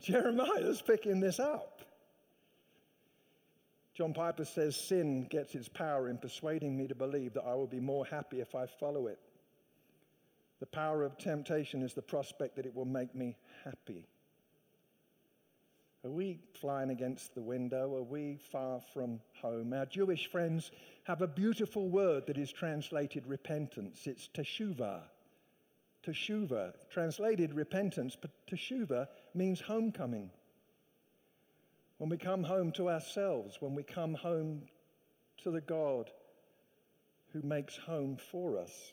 Jeremiah's 0.00 0.80
picking 0.80 1.20
this 1.20 1.38
up. 1.38 1.82
John 3.96 4.12
Piper 4.12 4.44
says, 4.44 4.76
Sin 4.76 5.24
gets 5.30 5.54
its 5.54 5.68
power 5.68 6.10
in 6.10 6.18
persuading 6.18 6.76
me 6.76 6.86
to 6.86 6.94
believe 6.94 7.32
that 7.32 7.44
I 7.46 7.54
will 7.54 7.66
be 7.66 7.80
more 7.80 8.04
happy 8.04 8.40
if 8.40 8.54
I 8.54 8.66
follow 8.66 9.06
it. 9.06 9.18
The 10.60 10.66
power 10.66 11.02
of 11.02 11.16
temptation 11.16 11.82
is 11.82 11.94
the 11.94 12.02
prospect 12.02 12.56
that 12.56 12.66
it 12.66 12.74
will 12.74 12.84
make 12.84 13.14
me 13.14 13.38
happy. 13.64 14.06
Are 16.04 16.10
we 16.10 16.38
flying 16.52 16.90
against 16.90 17.34
the 17.34 17.40
window? 17.40 17.96
Are 17.96 18.02
we 18.02 18.38
far 18.52 18.80
from 18.92 19.18
home? 19.40 19.72
Our 19.72 19.86
Jewish 19.86 20.30
friends 20.30 20.72
have 21.04 21.22
a 21.22 21.26
beautiful 21.26 21.88
word 21.88 22.26
that 22.26 22.36
is 22.36 22.52
translated 22.52 23.26
repentance. 23.26 24.06
It's 24.06 24.28
teshuvah. 24.34 25.00
Teshuvah, 26.06 26.74
translated 26.90 27.54
repentance, 27.54 28.14
but 28.20 28.30
teshuvah 28.46 29.08
means 29.34 29.60
homecoming. 29.60 30.30
When 31.98 32.10
we 32.10 32.18
come 32.18 32.42
home 32.42 32.72
to 32.72 32.90
ourselves, 32.90 33.56
when 33.60 33.74
we 33.74 33.82
come 33.82 34.14
home 34.14 34.62
to 35.42 35.50
the 35.50 35.60
God 35.60 36.10
who 37.32 37.42
makes 37.42 37.76
home 37.76 38.16
for 38.16 38.58
us. 38.58 38.92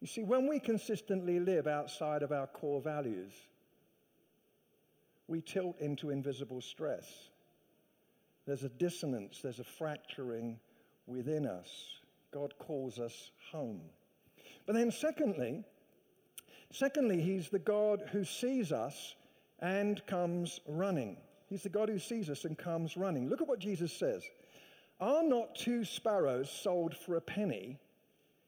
You 0.00 0.06
see, 0.06 0.22
when 0.22 0.46
we 0.46 0.60
consistently 0.60 1.40
live 1.40 1.66
outside 1.66 2.22
of 2.22 2.32
our 2.32 2.46
core 2.46 2.80
values, 2.80 3.32
we 5.28 5.40
tilt 5.40 5.78
into 5.80 6.10
invisible 6.10 6.60
stress. 6.60 7.06
There's 8.46 8.64
a 8.64 8.68
dissonance, 8.68 9.40
there's 9.42 9.58
a 9.58 9.64
fracturing 9.64 10.58
within 11.06 11.46
us. 11.46 11.68
God 12.32 12.54
calls 12.58 12.98
us 12.98 13.30
home. 13.50 13.80
But 14.66 14.74
then, 14.74 14.90
secondly, 14.90 15.64
Secondly, 16.72 17.20
he's 17.20 17.48
the 17.48 17.58
God 17.58 18.02
who 18.12 18.24
sees 18.24 18.72
us 18.72 19.14
and 19.60 20.04
comes 20.06 20.60
running. 20.66 21.16
He's 21.48 21.62
the 21.62 21.68
God 21.68 21.88
who 21.88 21.98
sees 21.98 22.28
us 22.28 22.44
and 22.44 22.58
comes 22.58 22.96
running. 22.96 23.28
Look 23.28 23.40
at 23.40 23.48
what 23.48 23.58
Jesus 23.58 23.92
says 23.92 24.24
Are 25.00 25.22
not 25.22 25.54
two 25.54 25.84
sparrows 25.84 26.50
sold 26.50 26.96
for 26.96 27.16
a 27.16 27.20
penny? 27.20 27.78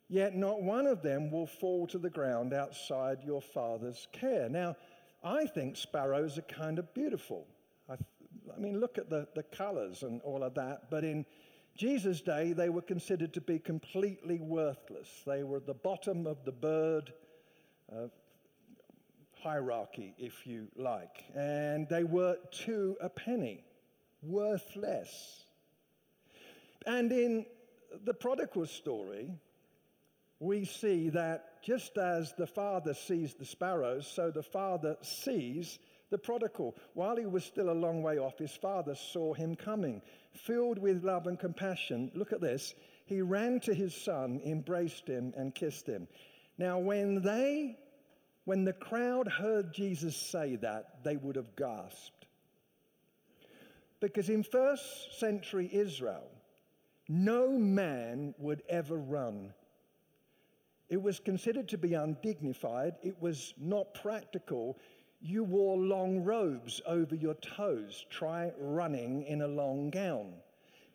Yet 0.08 0.34
not 0.34 0.62
one 0.62 0.86
of 0.86 1.02
them 1.02 1.30
will 1.30 1.46
fall 1.46 1.86
to 1.88 1.98
the 1.98 2.08
ground 2.08 2.54
outside 2.54 3.18
your 3.22 3.42
Father's 3.42 4.08
care. 4.12 4.48
Now, 4.48 4.74
I 5.22 5.44
think 5.46 5.76
sparrows 5.76 6.38
are 6.38 6.42
kind 6.42 6.78
of 6.78 6.92
beautiful. 6.94 7.46
I, 7.90 7.94
I 8.54 8.58
mean, 8.58 8.80
look 8.80 8.96
at 8.96 9.10
the, 9.10 9.28
the 9.34 9.42
colors 9.42 10.02
and 10.02 10.22
all 10.22 10.42
of 10.42 10.54
that. 10.54 10.90
But 10.90 11.04
in 11.04 11.26
Jesus' 11.76 12.22
day, 12.22 12.54
they 12.54 12.70
were 12.70 12.82
considered 12.82 13.34
to 13.34 13.42
be 13.42 13.58
completely 13.58 14.38
worthless. 14.38 15.08
They 15.26 15.42
were 15.44 15.58
at 15.58 15.66
the 15.66 15.74
bottom 15.74 16.26
of 16.26 16.42
the 16.44 16.52
bird 16.52 17.12
uh, 17.94 18.08
hierarchy, 19.42 20.14
if 20.18 20.46
you 20.46 20.68
like. 20.76 21.24
And 21.34 21.88
they 21.88 22.04
were 22.04 22.36
two 22.50 22.96
a 23.00 23.08
penny, 23.08 23.64
worthless. 24.22 25.44
And 26.86 27.12
in 27.12 27.46
the 28.04 28.14
prodigal 28.14 28.66
story, 28.66 29.30
we 30.40 30.64
see 30.64 31.08
that 31.10 31.62
just 31.62 31.98
as 31.98 32.32
the 32.38 32.46
father 32.46 32.94
sees 32.94 33.34
the 33.34 33.44
sparrows, 33.44 34.06
so 34.06 34.30
the 34.30 34.42
father 34.42 34.96
sees 35.02 35.78
the 36.10 36.18
prodigal. 36.18 36.76
While 36.94 37.16
he 37.16 37.26
was 37.26 37.44
still 37.44 37.70
a 37.70 37.72
long 37.72 38.02
way 38.02 38.18
off, 38.18 38.38
his 38.38 38.54
father 38.54 38.94
saw 38.94 39.34
him 39.34 39.56
coming. 39.56 40.00
Filled 40.32 40.78
with 40.78 41.04
love 41.04 41.26
and 41.26 41.38
compassion, 41.38 42.10
look 42.14 42.32
at 42.32 42.40
this, 42.40 42.74
he 43.06 43.20
ran 43.22 43.60
to 43.60 43.74
his 43.74 43.94
son, 43.94 44.40
embraced 44.44 45.06
him, 45.06 45.32
and 45.36 45.54
kissed 45.54 45.86
him. 45.86 46.06
Now, 46.58 46.78
when 46.78 47.22
they, 47.22 47.76
when 48.48 48.64
the 48.64 48.72
crowd 48.72 49.28
heard 49.28 49.74
Jesus 49.74 50.16
say 50.16 50.56
that, 50.56 51.04
they 51.04 51.16
would 51.16 51.36
have 51.36 51.54
gasped. 51.54 52.26
Because 54.00 54.30
in 54.30 54.42
first 54.42 55.18
century 55.18 55.68
Israel, 55.72 56.30
no 57.08 57.50
man 57.50 58.34
would 58.38 58.62
ever 58.68 58.96
run 58.96 59.52
it 60.88 61.02
was 61.02 61.20
considered 61.20 61.68
to 61.68 61.78
be 61.78 61.94
undignified. 61.94 62.94
It 63.02 63.20
was 63.20 63.52
not 63.58 63.92
practical. 63.92 64.78
You 65.20 65.44
wore 65.44 65.76
long 65.76 66.24
robes 66.24 66.80
over 66.86 67.14
your 67.14 67.34
toes. 67.34 68.06
Try 68.08 68.52
running 68.58 69.24
in 69.24 69.42
a 69.42 69.48
long 69.48 69.90
gown. 69.90 70.32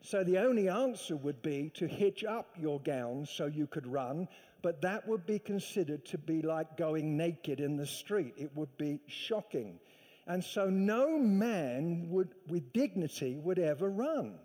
So 0.01 0.23
the 0.23 0.39
only 0.39 0.67
answer 0.67 1.15
would 1.15 1.41
be 1.41 1.69
to 1.75 1.87
hitch 1.87 2.23
up 2.23 2.55
your 2.59 2.79
gown 2.79 3.25
so 3.25 3.45
you 3.45 3.67
could 3.67 3.85
run, 3.85 4.27
but 4.63 4.81
that 4.81 5.05
would 5.05 5.25
be 5.27 5.37
considered 5.37 6.05
to 6.05 6.17
be 6.17 6.41
like 6.41 6.77
going 6.77 7.17
naked 7.17 7.59
in 7.59 7.75
the 7.75 7.85
street. 7.85 8.33
It 8.37 8.49
would 8.55 8.75
be 8.77 9.01
shocking. 9.07 9.77
And 10.25 10.41
so 10.41 10.69
no 10.69 11.19
man 11.19 12.07
would, 12.09 12.29
with 12.47 12.71
dignity 12.71 13.37
would 13.43 13.59
ever 13.59 13.89
run. 13.89 14.35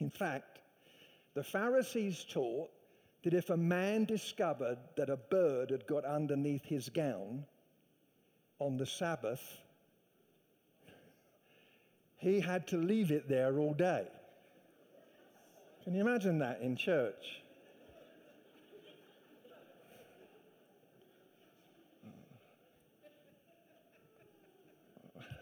In 0.00 0.10
fact, 0.10 0.58
the 1.34 1.44
Pharisees 1.44 2.26
taught 2.28 2.70
that 3.22 3.34
if 3.34 3.50
a 3.50 3.56
man 3.56 4.04
discovered 4.04 4.78
that 4.96 5.08
a 5.08 5.16
bird 5.16 5.70
had 5.70 5.86
got 5.86 6.04
underneath 6.04 6.64
his 6.64 6.88
gown 6.88 7.44
on 8.58 8.76
the 8.76 8.86
Sabbath, 8.86 9.60
he 12.16 12.40
had 12.40 12.66
to 12.66 12.78
leave 12.78 13.12
it 13.12 13.28
there 13.28 13.60
all 13.60 13.74
day. 13.74 14.08
Can 15.84 15.94
you 15.94 16.00
imagine 16.00 16.40
that 16.40 16.60
in 16.60 16.74
church? 16.74 17.43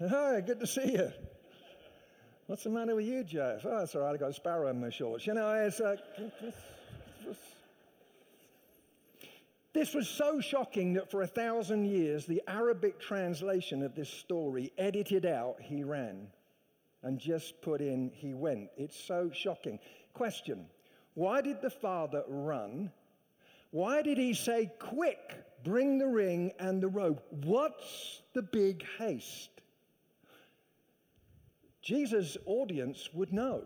Hi, 0.09 0.40
good 0.40 0.59
to 0.59 0.66
see 0.66 0.92
you. 0.92 1.12
What's 2.46 2.64
the 2.64 2.70
matter 2.70 2.96
with 2.96 3.05
you, 3.05 3.22
Jeff? 3.22 3.64
Oh, 3.64 3.79
it's 3.79 3.94
all 3.94 4.03
right, 4.03 4.14
I 4.14 4.16
got 4.16 4.31
a 4.31 4.35
sparrow 4.35 4.68
in 4.68 4.81
my 4.81 4.90
shorts. 4.90 5.26
You 5.26 5.35
know, 5.35 5.53
it's 5.53 5.81
uh, 5.81 5.96
like. 6.18 6.33
This 9.72 9.94
was 9.94 10.09
so 10.09 10.40
shocking 10.40 10.92
that 10.94 11.11
for 11.11 11.22
a 11.22 11.26
thousand 11.26 11.87
years, 11.87 12.26
the 12.26 12.42
Arabic 12.46 13.00
translation 13.00 13.83
of 13.83 13.94
this 13.94 14.11
story 14.11 14.72
edited 14.76 15.24
out 15.24 15.57
he 15.61 15.83
ran 15.83 16.26
and 17.03 17.18
just 17.18 17.62
put 17.62 17.81
in 17.81 18.11
he 18.12 18.35
went. 18.35 18.70
It's 18.76 18.98
so 18.98 19.31
shocking. 19.33 19.79
Question 20.14 20.66
Why 21.14 21.40
did 21.40 21.62
the 21.62 21.70
father 21.70 22.24
run? 22.26 22.90
Why 23.70 24.03
did 24.03 24.18
he 24.18 24.35
say, 24.35 24.70
Quick, 24.79 25.37
bring 25.64 25.98
the 25.98 26.09
ring 26.09 26.53
and 26.59 26.83
the 26.83 26.88
robe? 26.88 27.22
What's 27.31 28.22
the 28.35 28.42
big 28.42 28.85
haste? 28.98 29.62
Jesus' 31.83 32.37
audience 32.47 33.11
would 33.12 33.33
know. 33.33 33.64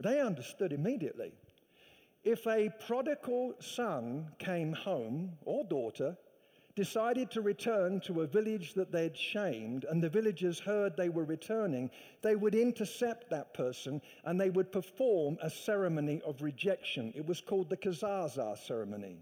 They 0.00 0.20
understood 0.20 0.72
immediately. 0.72 1.32
If 2.24 2.46
a 2.46 2.70
prodigal 2.86 3.54
son 3.60 4.32
came 4.38 4.72
home 4.72 5.32
or 5.44 5.64
daughter, 5.64 6.16
decided 6.76 7.30
to 7.30 7.40
return 7.40 8.00
to 8.00 8.20
a 8.20 8.26
village 8.26 8.74
that 8.74 8.92
they'd 8.92 9.16
shamed, 9.16 9.84
and 9.84 10.02
the 10.02 10.08
villagers 10.08 10.60
heard 10.60 10.96
they 10.96 11.08
were 11.08 11.24
returning, 11.24 11.90
they 12.22 12.36
would 12.36 12.54
intercept 12.54 13.30
that 13.30 13.54
person 13.54 14.00
and 14.24 14.38
they 14.38 14.50
would 14.50 14.70
perform 14.70 15.38
a 15.42 15.48
ceremony 15.48 16.20
of 16.24 16.42
rejection. 16.42 17.12
It 17.16 17.26
was 17.26 17.40
called 17.40 17.70
the 17.70 17.78
Kezazah 17.78 18.58
ceremony. 18.58 19.16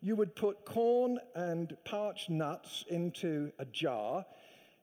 You 0.00 0.16
would 0.16 0.34
put 0.34 0.64
corn 0.64 1.18
and 1.34 1.76
parched 1.84 2.30
nuts 2.30 2.84
into 2.88 3.52
a 3.58 3.66
jar 3.66 4.24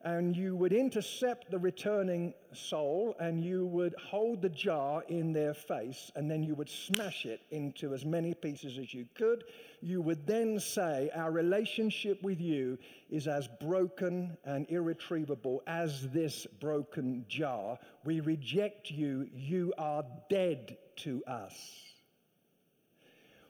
and 0.06 0.38
you 0.38 0.56
would 0.56 0.72
intercept 0.72 1.50
the 1.50 1.58
returning 1.58 2.32
soul 2.54 3.15
and 3.20 3.44
you 3.44 3.65
would 3.65 3.96
hold 3.96 4.39
the 4.39 4.50
jar 4.50 5.04
in 5.10 5.34
their 5.34 5.56
face 5.56 6.12
and 6.15 6.30
then 6.30 6.44
you 6.44 6.54
would 6.54 6.70
smash 6.70 7.26
it 7.26 7.41
into 7.50 7.91
as 7.96 8.06
many 8.06 8.36
pieces 8.36 8.78
as 8.78 8.94
you 8.94 9.08
could. 9.15 9.46
You 9.82 10.02
would 10.02 10.28
then 10.28 10.60
say, 10.60 11.10
Our 11.15 11.32
relationship 11.32 12.22
with 12.22 12.39
you 12.39 12.78
is 13.10 13.28
as 13.28 13.48
broken 13.60 14.38
and 14.46 14.68
irretrievable 14.70 15.63
as 15.65 16.08
this 16.12 16.46
broken 16.60 17.26
jar. 17.28 17.80
We 18.04 18.20
reject 18.20 18.91
you. 18.91 19.28
You 19.34 19.74
are 19.80 20.04
dead 20.30 20.78
to 20.98 21.24
us. 21.26 21.82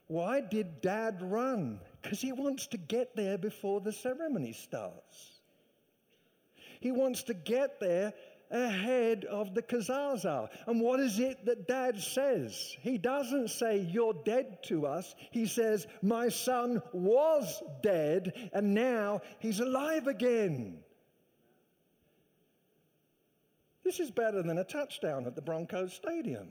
Why 0.07 0.39
did 0.39 0.81
dad 0.81 1.21
run? 1.21 1.81
Because 2.01 2.21
he 2.21 2.31
wants 2.31 2.67
to 2.67 2.77
get 2.77 3.13
there 3.13 3.37
before 3.37 3.81
the 3.81 3.91
ceremony 3.91 4.53
starts. 4.53 5.34
He 6.85 6.91
wants 6.91 7.23
to 7.23 7.33
get 7.33 7.79
there 7.79 8.13
ahead 8.51 9.25
of 9.25 9.55
the 9.55 9.63
Kezazah. 9.63 10.49
And 10.67 10.79
what 10.79 10.99
is 10.99 11.17
it 11.17 11.43
that 11.43 11.67
dad 11.67 11.99
says? 11.99 12.77
He 12.79 12.99
doesn't 12.99 13.47
say, 13.47 13.79
You're 13.79 14.13
dead 14.23 14.61
to 14.65 14.85
us. 14.85 15.15
He 15.31 15.47
says, 15.47 15.87
My 16.03 16.29
son 16.29 16.83
was 16.93 17.63
dead 17.81 18.51
and 18.53 18.75
now 18.75 19.21
he's 19.39 19.61
alive 19.61 20.05
again. 20.05 20.77
This 23.83 23.99
is 23.99 24.11
better 24.11 24.43
than 24.43 24.59
a 24.59 24.63
touchdown 24.63 25.25
at 25.25 25.35
the 25.35 25.41
Broncos 25.41 25.91
Stadium. 25.91 26.49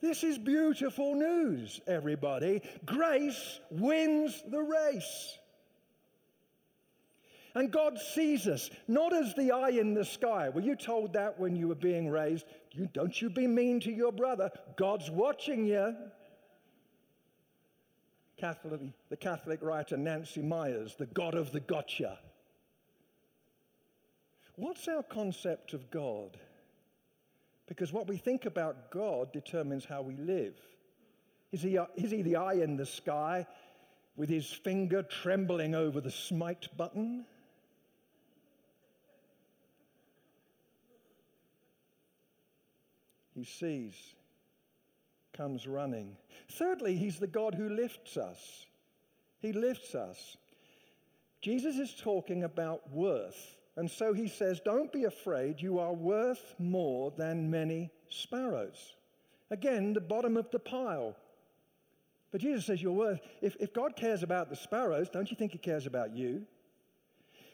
This 0.00 0.24
is 0.24 0.38
beautiful 0.38 1.14
news, 1.14 1.80
everybody. 1.86 2.62
Grace 2.84 3.60
wins 3.70 4.42
the 4.50 4.60
race. 4.60 5.38
And 7.54 7.70
God 7.70 7.98
sees 7.98 8.46
us 8.46 8.70
not 8.88 9.12
as 9.12 9.34
the 9.34 9.52
eye 9.52 9.70
in 9.70 9.94
the 9.94 10.04
sky. 10.04 10.48
Were 10.48 10.62
you 10.62 10.74
told 10.74 11.12
that 11.12 11.38
when 11.38 11.54
you 11.54 11.68
were 11.68 11.74
being 11.74 12.08
raised? 12.08 12.46
You, 12.72 12.88
don't 12.92 13.20
you 13.20 13.28
be 13.28 13.46
mean 13.46 13.80
to 13.80 13.92
your 13.92 14.12
brother. 14.12 14.50
God's 14.76 15.10
watching 15.10 15.66
you. 15.66 15.94
Catholic, 18.38 18.80
the 19.08 19.16
Catholic 19.16 19.60
writer 19.62 19.96
Nancy 19.96 20.42
Mairs, 20.42 20.96
the 20.96 21.06
God 21.06 21.34
of 21.34 21.52
the 21.52 21.60
gotcha. 21.60 22.18
What's 24.56 24.88
our 24.88 25.02
concept 25.02 25.74
of 25.74 25.90
God? 25.90 26.36
Because 27.66 27.92
what 27.92 28.08
we 28.08 28.16
think 28.16 28.46
about 28.46 28.90
God 28.90 29.32
determines 29.32 29.84
how 29.84 30.02
we 30.02 30.16
live. 30.16 30.54
Is 31.52 31.62
he, 31.62 31.78
uh, 31.78 31.86
is 31.96 32.10
he 32.10 32.22
the 32.22 32.36
eye 32.36 32.54
in 32.54 32.76
the 32.76 32.86
sky 32.86 33.46
with 34.16 34.28
his 34.28 34.50
finger 34.50 35.02
trembling 35.02 35.74
over 35.74 36.00
the 36.00 36.10
smite 36.10 36.68
button? 36.76 37.24
He 43.34 43.44
sees, 43.44 43.94
comes 45.32 45.66
running. 45.66 46.16
Thirdly, 46.50 46.96
he's 46.96 47.18
the 47.18 47.26
God 47.26 47.54
who 47.54 47.68
lifts 47.68 48.16
us. 48.16 48.66
He 49.40 49.52
lifts 49.52 49.94
us. 49.94 50.36
Jesus 51.40 51.76
is 51.76 51.94
talking 51.94 52.44
about 52.44 52.90
worth. 52.92 53.56
And 53.76 53.90
so 53.90 54.12
he 54.12 54.28
says, 54.28 54.60
Don't 54.60 54.92
be 54.92 55.04
afraid, 55.04 55.60
you 55.60 55.78
are 55.78 55.94
worth 55.94 56.54
more 56.58 57.10
than 57.16 57.50
many 57.50 57.90
sparrows. 58.08 58.94
Again, 59.50 59.92
the 59.92 60.00
bottom 60.00 60.36
of 60.36 60.50
the 60.50 60.58
pile. 60.58 61.16
But 62.30 62.42
Jesus 62.42 62.66
says, 62.66 62.82
You're 62.82 62.92
worth. 62.92 63.20
If, 63.40 63.56
if 63.60 63.72
God 63.72 63.96
cares 63.96 64.22
about 64.22 64.50
the 64.50 64.56
sparrows, 64.56 65.08
don't 65.08 65.30
you 65.30 65.36
think 65.36 65.52
He 65.52 65.58
cares 65.58 65.86
about 65.86 66.14
you? 66.14 66.42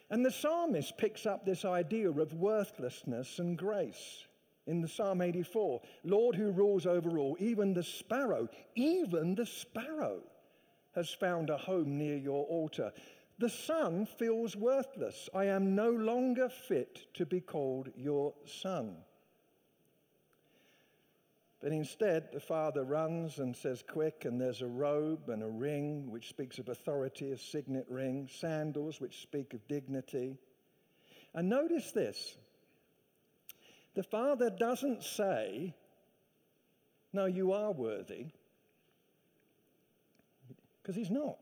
And 0.09 0.25
the 0.25 0.31
psalmist 0.31 0.97
picks 0.97 1.25
up 1.25 1.45
this 1.45 1.63
idea 1.63 2.09
of 2.09 2.33
worthlessness 2.33 3.39
and 3.39 3.57
grace 3.57 4.25
in 4.69 4.81
the 4.81 4.87
Psalm 4.87 5.21
84. 5.21 5.81
Lord 6.03 6.35
who 6.35 6.51
rules 6.51 6.85
over 6.85 7.17
all, 7.17 7.35
even 7.39 7.73
the 7.73 7.83
sparrow, 7.83 8.47
even 8.75 9.35
the 9.35 9.45
sparrow 9.45 10.21
has 10.93 11.09
found 11.09 11.49
a 11.49 11.57
home 11.57 11.97
near 11.97 12.15
your 12.15 12.45
altar. 12.45 12.93
The 13.39 13.49
son 13.49 14.05
feels 14.05 14.55
worthless. 14.55 15.27
I 15.33 15.45
am 15.45 15.75
no 15.75 15.89
longer 15.89 16.49
fit 16.49 17.13
to 17.15 17.25
be 17.25 17.41
called 17.41 17.89
your 17.95 18.33
son. 18.45 18.97
But 21.61 21.71
instead, 21.71 22.31
the 22.31 22.39
father 22.39 22.83
runs 22.83 23.39
and 23.39 23.55
says, 23.55 23.83
Quick, 23.85 24.23
and 24.23 24.39
there's 24.39 24.61
a 24.61 24.67
robe 24.67 25.29
and 25.29 25.43
a 25.43 25.47
ring, 25.47 26.09
which 26.09 26.29
speaks 26.29 26.57
of 26.57 26.69
authority, 26.69 27.31
a 27.31 27.37
signet 27.37 27.85
ring, 27.89 28.29
sandals, 28.31 29.01
which 29.01 29.21
speak 29.21 29.53
of 29.53 29.67
dignity. 29.67 30.37
And 31.33 31.49
notice 31.49 31.91
this 31.91 32.37
the 33.95 34.03
father 34.03 34.49
doesn't 34.49 35.03
say, 35.03 35.73
No, 37.13 37.25
you 37.25 37.51
are 37.51 37.71
worthy, 37.71 38.27
because 40.81 40.95
he's 40.95 41.11
not. 41.11 41.37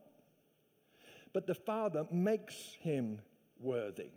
But 1.32 1.46
the 1.46 1.54
father 1.54 2.06
makes 2.10 2.54
him 2.80 3.20
worthy. 3.60 4.10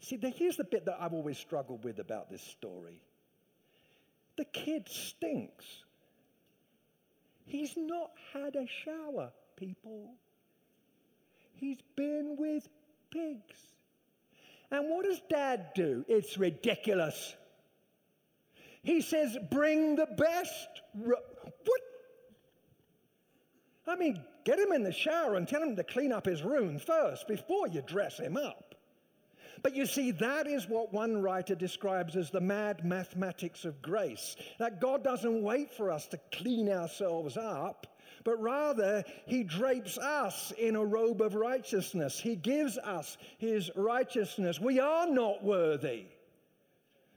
See, 0.00 0.18
here's 0.36 0.56
the 0.56 0.64
bit 0.64 0.86
that 0.86 0.96
I've 0.98 1.12
always 1.12 1.38
struggled 1.38 1.84
with 1.84 1.98
about 1.98 2.30
this 2.30 2.42
story. 2.42 3.00
The 4.36 4.46
kid 4.46 4.88
stinks. 4.88 5.66
He's 7.44 7.74
not 7.76 8.10
had 8.32 8.56
a 8.56 8.66
shower, 8.84 9.32
people. 9.56 10.14
He's 11.52 11.80
been 11.96 12.36
with 12.38 12.68
pigs. 13.10 13.58
And 14.70 14.88
what 14.88 15.04
does 15.04 15.20
dad 15.28 15.70
do? 15.74 16.04
It's 16.08 16.38
ridiculous. 16.38 17.34
He 18.82 19.00
says, 19.00 19.36
Bring 19.50 19.96
the 19.96 20.06
best. 20.06 20.68
What? 20.94 21.22
I 23.86 23.96
mean, 23.96 24.22
get 24.44 24.58
him 24.58 24.72
in 24.72 24.84
the 24.84 24.92
shower 24.92 25.34
and 25.34 25.48
tell 25.48 25.62
him 25.62 25.74
to 25.76 25.82
clean 25.82 26.12
up 26.12 26.24
his 26.24 26.42
room 26.42 26.78
first 26.78 27.26
before 27.26 27.66
you 27.68 27.82
dress 27.82 28.18
him 28.18 28.36
up. 28.36 28.74
But 29.62 29.74
you 29.74 29.84
see, 29.84 30.12
that 30.12 30.46
is 30.46 30.68
what 30.68 30.92
one 30.92 31.20
writer 31.20 31.54
describes 31.54 32.16
as 32.16 32.30
the 32.30 32.40
mad 32.40 32.84
mathematics 32.84 33.64
of 33.64 33.82
grace. 33.82 34.36
That 34.58 34.80
God 34.80 35.04
doesn't 35.04 35.42
wait 35.42 35.70
for 35.70 35.90
us 35.90 36.06
to 36.08 36.20
clean 36.32 36.70
ourselves 36.70 37.36
up, 37.36 37.86
but 38.24 38.40
rather 38.40 39.04
he 39.26 39.42
drapes 39.42 39.98
us 39.98 40.52
in 40.58 40.76
a 40.76 40.84
robe 40.84 41.20
of 41.20 41.34
righteousness. 41.34 42.18
He 42.18 42.36
gives 42.36 42.78
us 42.78 43.16
his 43.38 43.70
righteousness. 43.74 44.60
We 44.60 44.78
are 44.80 45.06
not 45.06 45.42
worthy. 45.42 46.04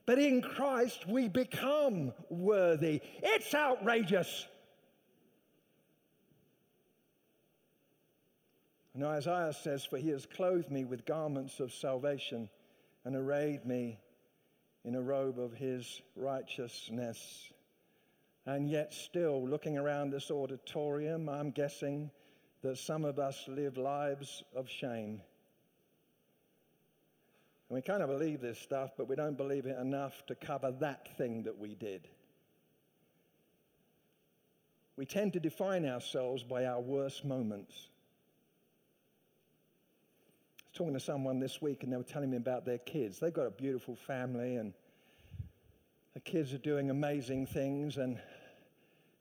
But 0.06 0.20
in 0.20 0.42
Christ, 0.42 1.08
we 1.08 1.30
become 1.30 2.12
worthy. 2.30 3.02
It's 3.22 3.54
outrageous. 3.54 4.48
And 8.94 9.04
Isaiah 9.04 9.54
says, 9.54 9.86
For 9.86 9.98
he 9.98 10.10
has 10.10 10.26
clothed 10.26 10.70
me 10.70 10.86
with 10.86 11.06
garments 11.06 11.60
of 11.60 11.74
salvation 11.74 12.50
and 13.06 13.16
arrayed 13.16 13.66
me 13.66 13.98
in 14.86 14.96
a 14.96 15.02
robe 15.02 15.40
of 15.40 15.54
his 15.54 16.02
righteousness. 16.16 17.53
And 18.46 18.70
yet, 18.70 18.94
still, 18.94 19.48
looking 19.48 19.78
around 19.78 20.12
this 20.12 20.30
auditorium, 20.30 21.30
I'm 21.30 21.52
guessing 21.52 22.12
that 22.62 22.78
some 22.78 23.06
of 23.06 23.20
us 23.20 23.46
live 23.48 23.78
lives 23.78 24.44
of 24.56 24.70
shame. 24.70 25.22
And 27.70 27.76
we 27.76 27.82
kind 27.82 28.04
of 28.04 28.10
believe 28.10 28.42
this 28.42 28.60
stuff, 28.60 28.92
but 28.98 29.08
we 29.08 29.16
don't 29.16 29.38
believe 29.38 29.66
it 29.66 29.78
enough 29.80 30.26
to 30.28 30.36
cover 30.36 30.72
that 30.80 31.18
thing 31.18 31.44
that 31.44 31.58
we 31.58 31.76
did. 31.76 32.08
We 34.98 35.06
tend 35.06 35.34
to 35.34 35.40
define 35.40 35.86
ourselves 35.86 36.44
by 36.44 36.66
our 36.66 36.80
worst 36.80 37.26
moments 37.26 37.88
I 40.64 40.70
was 40.70 40.78
talking 40.78 40.94
to 40.94 41.00
someone 41.00 41.40
this 41.40 41.62
week 41.62 41.84
and 41.84 41.94
they 41.94 41.98
were 41.98 42.04
telling 42.04 42.32
me 42.32 42.38
about 42.38 42.66
their 42.66 42.80
kids. 42.80 43.20
They've 43.20 43.34
got 43.34 43.46
a 43.46 43.52
beautiful 43.52 43.96
family 43.96 44.56
and 44.56 44.74
the 46.16 46.20
kids 46.20 46.52
are 46.52 46.58
doing 46.58 46.90
amazing 46.90 47.46
things. 47.46 47.98
And 47.98 48.20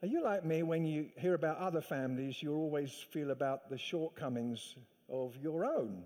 are 0.03 0.09
you 0.09 0.21
like 0.23 0.45
me 0.45 0.65
when 0.65 0.85
you 0.85 1.07
hear 1.17 1.35
about 1.35 1.59
other 1.59 1.81
families, 1.81 2.43
you 2.43 2.53
always 2.53 2.93
feel 3.13 3.31
about 3.31 3.71
the 3.71 3.79
shortcomings 3.79 4.75
of 5.09 5.37
your 5.41 5.65
own, 5.65 6.03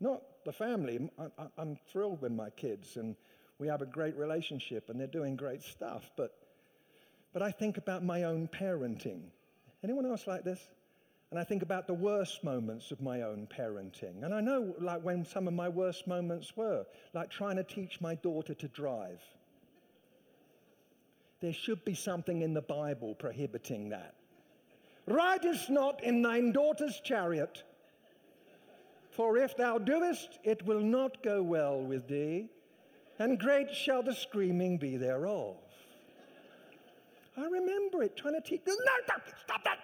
not 0.00 0.22
the 0.44 0.52
family? 0.52 1.08
I, 1.16 1.46
am 1.62 1.78
thrilled 1.92 2.20
with 2.20 2.32
my 2.32 2.50
kids 2.50 2.96
and 2.96 3.14
we 3.60 3.68
have 3.68 3.80
a 3.80 3.86
great 3.86 4.16
relationship 4.16 4.90
and 4.90 4.98
they're 4.98 5.06
doing 5.06 5.36
great 5.36 5.62
stuff. 5.62 6.10
But, 6.16 6.34
but 7.32 7.40
I 7.40 7.52
think 7.52 7.76
about 7.76 8.04
my 8.04 8.24
own 8.24 8.48
parenting. 8.48 9.20
Anyone 9.84 10.04
else 10.04 10.26
like 10.26 10.42
this? 10.42 10.60
And 11.30 11.38
I 11.38 11.44
think 11.44 11.62
about 11.62 11.86
the 11.86 11.94
worst 11.94 12.42
moments 12.42 12.90
of 12.90 13.00
my 13.00 13.22
own 13.22 13.46
parenting. 13.56 14.24
And 14.24 14.34
I 14.34 14.40
know, 14.40 14.74
like, 14.80 15.04
when 15.04 15.24
some 15.24 15.46
of 15.46 15.52
my 15.52 15.68
worst 15.68 16.08
moments 16.08 16.56
were, 16.56 16.86
like 17.12 17.30
trying 17.30 17.56
to 17.56 17.64
teach 17.64 18.00
my 18.00 18.14
daughter 18.16 18.54
to 18.54 18.68
drive. 18.68 19.20
There 21.40 21.52
should 21.52 21.84
be 21.84 21.94
something 21.94 22.42
in 22.42 22.52
the 22.52 22.62
Bible 22.62 23.14
prohibiting 23.14 23.88
that. 23.90 24.14
Ridest 25.06 25.70
not 25.70 26.02
in 26.02 26.20
thine 26.20 26.52
daughter's 26.52 27.00
chariot, 27.00 27.62
for 29.10 29.38
if 29.38 29.56
thou 29.56 29.78
doest, 29.78 30.38
it 30.44 30.64
will 30.66 30.80
not 30.80 31.22
go 31.22 31.42
well 31.42 31.80
with 31.80 32.08
thee, 32.08 32.48
and 33.18 33.38
great 33.38 33.74
shall 33.74 34.02
the 34.02 34.14
screaming 34.14 34.78
be 34.78 34.96
thereof. 34.96 35.56
I 37.36 37.44
remember 37.46 38.02
it, 38.02 38.16
trying 38.16 38.34
to 38.34 38.40
teach. 38.40 38.62
No, 38.66 38.74
stop 39.44 39.64
that! 39.64 39.78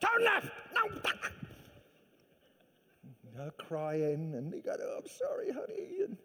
Turn 0.00 0.24
left. 0.24 0.50
No. 0.74 1.12
Her 3.36 3.52
crying, 3.58 4.34
and 4.34 4.52
he 4.52 4.60
got, 4.60 4.78
oh, 4.82 5.00
I'm 5.00 5.08
sorry, 5.08 5.52
honey. 5.52 6.02
And 6.04 6.16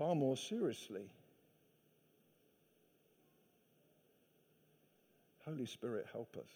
far 0.00 0.14
more 0.14 0.34
seriously, 0.34 1.10
Holy 5.44 5.66
Spirit, 5.66 6.06
help 6.10 6.38
us. 6.38 6.48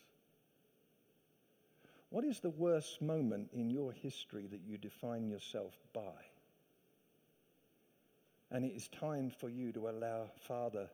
What 2.08 2.24
is 2.24 2.40
the 2.40 2.48
worst 2.48 3.02
moment 3.02 3.50
in 3.52 3.68
your 3.68 3.92
history 3.92 4.46
that 4.46 4.62
you 4.66 4.78
define 4.78 5.28
yourself 5.28 5.74
by? 5.92 6.14
And 8.50 8.64
it 8.64 8.72
is 8.74 8.88
time 8.88 9.28
for 9.28 9.50
you 9.50 9.72
to 9.72 9.90
allow 9.90 10.30
Father 10.48 10.88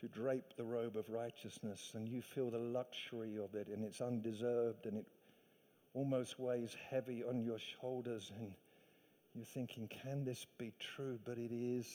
to 0.00 0.08
drape 0.08 0.56
the 0.56 0.64
robe 0.64 0.96
of 0.96 1.08
righteousness, 1.08 1.92
and 1.94 2.08
you 2.08 2.22
feel 2.22 2.50
the 2.50 2.58
luxury 2.58 3.36
of 3.36 3.54
it, 3.54 3.68
and 3.68 3.84
it's 3.84 4.00
undeserved, 4.00 4.86
and 4.86 4.96
it 4.96 5.06
almost 5.94 6.40
weighs 6.40 6.76
heavy 6.90 7.22
on 7.22 7.40
your 7.40 7.58
shoulders, 7.80 8.32
and 8.36 8.52
you're 9.34 9.44
thinking, 9.44 9.88
can 9.88 10.24
this 10.24 10.46
be 10.58 10.72
true? 10.78 11.18
But 11.24 11.38
it 11.38 11.52
is. 11.52 11.86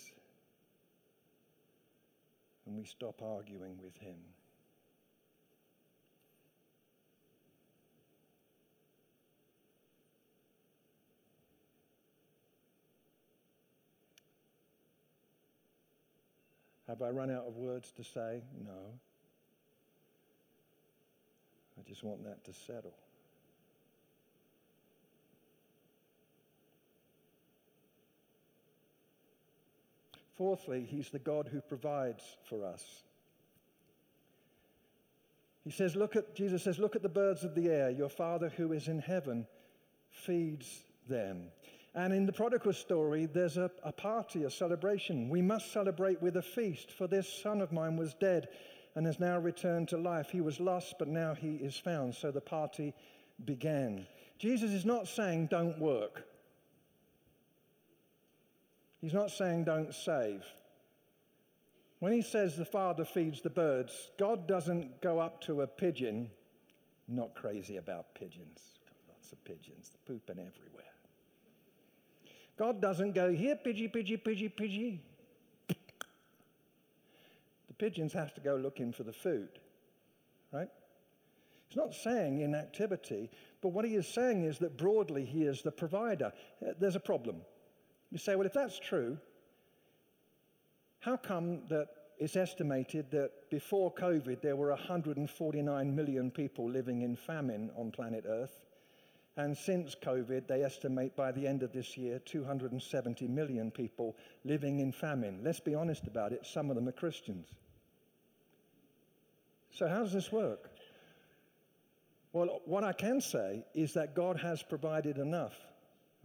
And 2.66 2.78
we 2.78 2.86
stop 2.86 3.22
arguing 3.22 3.78
with 3.84 3.96
him. 3.98 4.16
Have 16.88 17.02
I 17.02 17.10
run 17.10 17.32
out 17.32 17.46
of 17.48 17.56
words 17.56 17.92
to 17.98 18.04
say? 18.04 18.42
No. 18.64 19.00
I 21.78 21.88
just 21.88 22.04
want 22.04 22.24
that 22.24 22.44
to 22.46 22.54
settle. 22.54 22.94
Fourthly, 30.38 30.84
he's 30.84 31.10
the 31.10 31.20
God 31.20 31.50
who 31.52 31.62
provides 31.62 32.24
for 32.50 32.66
us. 32.66 33.04
He 35.64 35.72
says, 35.72 35.96
look 35.96 36.16
at, 36.16 36.36
Jesus 36.36 36.64
says, 36.64 36.78
look 36.78 36.96
at 36.96 37.02
the 37.02 37.10
birds 37.10 37.44
of 37.44 37.56
the 37.56 37.70
air. 37.70 37.90
Your 37.90 38.10
Father 38.10 38.50
who 38.50 38.72
is 38.74 38.88
in 38.88 39.00
heaven 39.00 39.48
feeds 40.12 40.84
them. 41.10 41.48
And 41.96 42.14
in 42.14 42.26
the 42.26 42.34
prodigal 42.34 42.74
story, 42.74 43.26
there's 43.26 43.58
a, 43.58 43.72
a 43.84 43.92
party, 43.92 44.44
a 44.44 44.50
celebration. 44.52 45.30
We 45.30 45.42
must 45.42 45.72
celebrate 45.72 46.22
with 46.22 46.36
a 46.38 46.42
feast, 46.42 46.92
for 46.92 47.08
this 47.08 47.28
son 47.42 47.62
of 47.62 47.72
mine 47.72 47.96
was 47.96 48.14
dead 48.14 48.50
and 48.96 49.06
has 49.06 49.20
now 49.20 49.40
returned 49.40 49.88
to 49.90 49.98
life. 49.98 50.30
He 50.30 50.42
was 50.42 50.60
lost, 50.60 50.96
but 51.00 51.08
now 51.08 51.34
he 51.34 51.56
is 51.56 51.78
found. 51.78 52.14
So 52.14 52.32
the 52.32 52.42
party 52.42 52.94
began. 53.46 54.06
Jesus 54.38 54.72
is 54.72 54.86
not 54.86 55.08
saying, 55.08 55.48
don't 55.48 55.80
work. 55.80 56.28
He's 59.06 59.14
not 59.14 59.30
saying 59.30 59.66
don't 59.66 59.94
save. 59.94 60.44
When 62.00 62.12
he 62.12 62.24
says 62.24 62.56
the 62.56 62.66
Father 62.66 63.06
feeds 63.06 63.40
the 63.40 63.52
birds, 63.52 64.10
God 64.18 64.48
doesn't 64.48 65.00
go 65.00 65.20
up 65.20 65.42
to 65.42 65.62
a 65.62 65.68
pigeon. 65.68 66.32
not 67.08 67.36
crazy 67.36 67.78
about 67.78 68.16
pigeons. 68.16 68.80
Lots 69.08 69.32
of 69.32 69.44
pigeons, 69.44 69.92
they're 69.92 70.16
pooping 70.16 70.40
everywhere. 70.40 70.92
God 72.58 72.82
doesn't 72.82 73.14
go, 73.14 73.32
here, 73.32 73.56
pidgey, 73.64 73.94
pidgey, 73.94 74.20
pidgey, 74.20 74.52
pidgey. 74.52 74.98
The 75.68 75.76
pigeons 77.78 78.12
have 78.14 78.34
to 78.34 78.42
go 78.42 78.56
looking 78.56 78.92
for 78.92 79.04
the 79.04 79.14
food, 79.14 79.50
right? 80.52 80.70
He's 81.68 81.78
not 81.78 81.94
saying 81.94 82.40
inactivity, 82.40 83.30
but 83.62 83.70
what 83.70 83.86
he 83.86 83.94
is 83.94 84.08
saying 84.08 84.46
is 84.46 84.58
that 84.58 84.78
broadly 84.78 85.26
he 85.26 85.44
is 85.44 85.62
the 85.62 85.72
provider. 85.72 86.34
There's 86.80 86.96
a 86.96 87.00
problem. 87.00 87.44
You 88.16 88.20
say, 88.20 88.38
well, 88.38 88.46
if 88.46 88.54
that's 88.54 88.80
true, 88.80 89.18
how 91.00 91.18
come 91.18 91.68
that 91.68 91.90
it's 92.18 92.38
estimated 92.38 93.12
that 93.12 93.50
before 93.50 93.94
COVID 93.94 94.40
there 94.40 94.56
were 94.56 94.70
149 94.70 95.94
million 95.94 96.32
people 96.32 96.70
living 96.70 97.02
in 97.02 97.18
famine 97.18 97.72
on 97.76 97.92
planet 97.92 98.24
Earth? 98.26 98.62
And 99.36 99.58
since 99.58 99.96
COVID, 100.02 100.48
they 100.48 100.64
estimate 100.64 101.18
by 101.18 101.34
the 101.34 101.46
end 101.46 101.62
of 101.62 101.74
this 101.74 101.98
year 101.98 102.20
270 102.20 103.28
million 103.28 103.70
people 103.70 104.16
living 104.46 104.80
in 104.80 104.94
famine. 104.94 105.42
Let's 105.44 105.60
be 105.60 105.76
honest 105.76 106.08
about 106.08 106.32
it, 106.32 106.46
some 106.46 106.70
of 106.70 106.78
them 106.78 106.88
are 106.88 106.94
Christians. 106.94 107.50
So, 109.72 109.90
how 109.90 110.04
does 110.04 110.14
this 110.14 110.32
work? 110.32 110.70
Well, 112.32 112.62
what 112.64 112.86
I 112.86 112.94
can 112.94 113.20
say 113.20 113.66
is 113.74 113.94
that 113.96 114.16
God 114.16 114.40
has 114.40 114.64
provided 114.64 115.18
enough. 115.18 115.56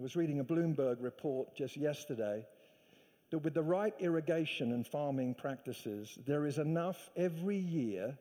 I 0.00 0.02
was 0.02 0.16
reading 0.16 0.40
a 0.40 0.44
Bloomberg 0.44 0.96
report 1.02 1.54
just 1.54 1.76
yesterday 1.76 2.46
that 3.28 3.40
with 3.40 3.52
the 3.52 3.62
right 3.62 3.92
irrigation 3.98 4.72
and 4.72 4.86
farming 4.86 5.34
practices, 5.34 6.16
there 6.26 6.46
is 6.46 6.56
enough 6.56 7.10
every 7.16 7.58
year 7.58 8.16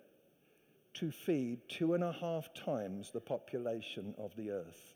to 0.95 1.09
feed 1.09 1.61
two 1.69 1.93
and 1.93 2.03
a 2.03 2.11
half 2.11 2.53
times 2.53 3.11
the 3.11 3.21
population 3.21 4.13
of 4.17 4.35
the 4.35 4.51
earth. 4.51 4.93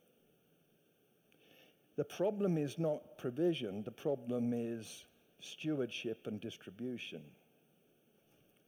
The 1.95 2.03
problem 2.03 2.57
is 2.57 2.77
not 2.77 3.17
provision, 3.17 3.83
the 3.83 3.89
problem 3.91 4.51
is 4.53 5.05
stewardship 5.39 6.27
and 6.27 6.41
distribution. 6.41 7.21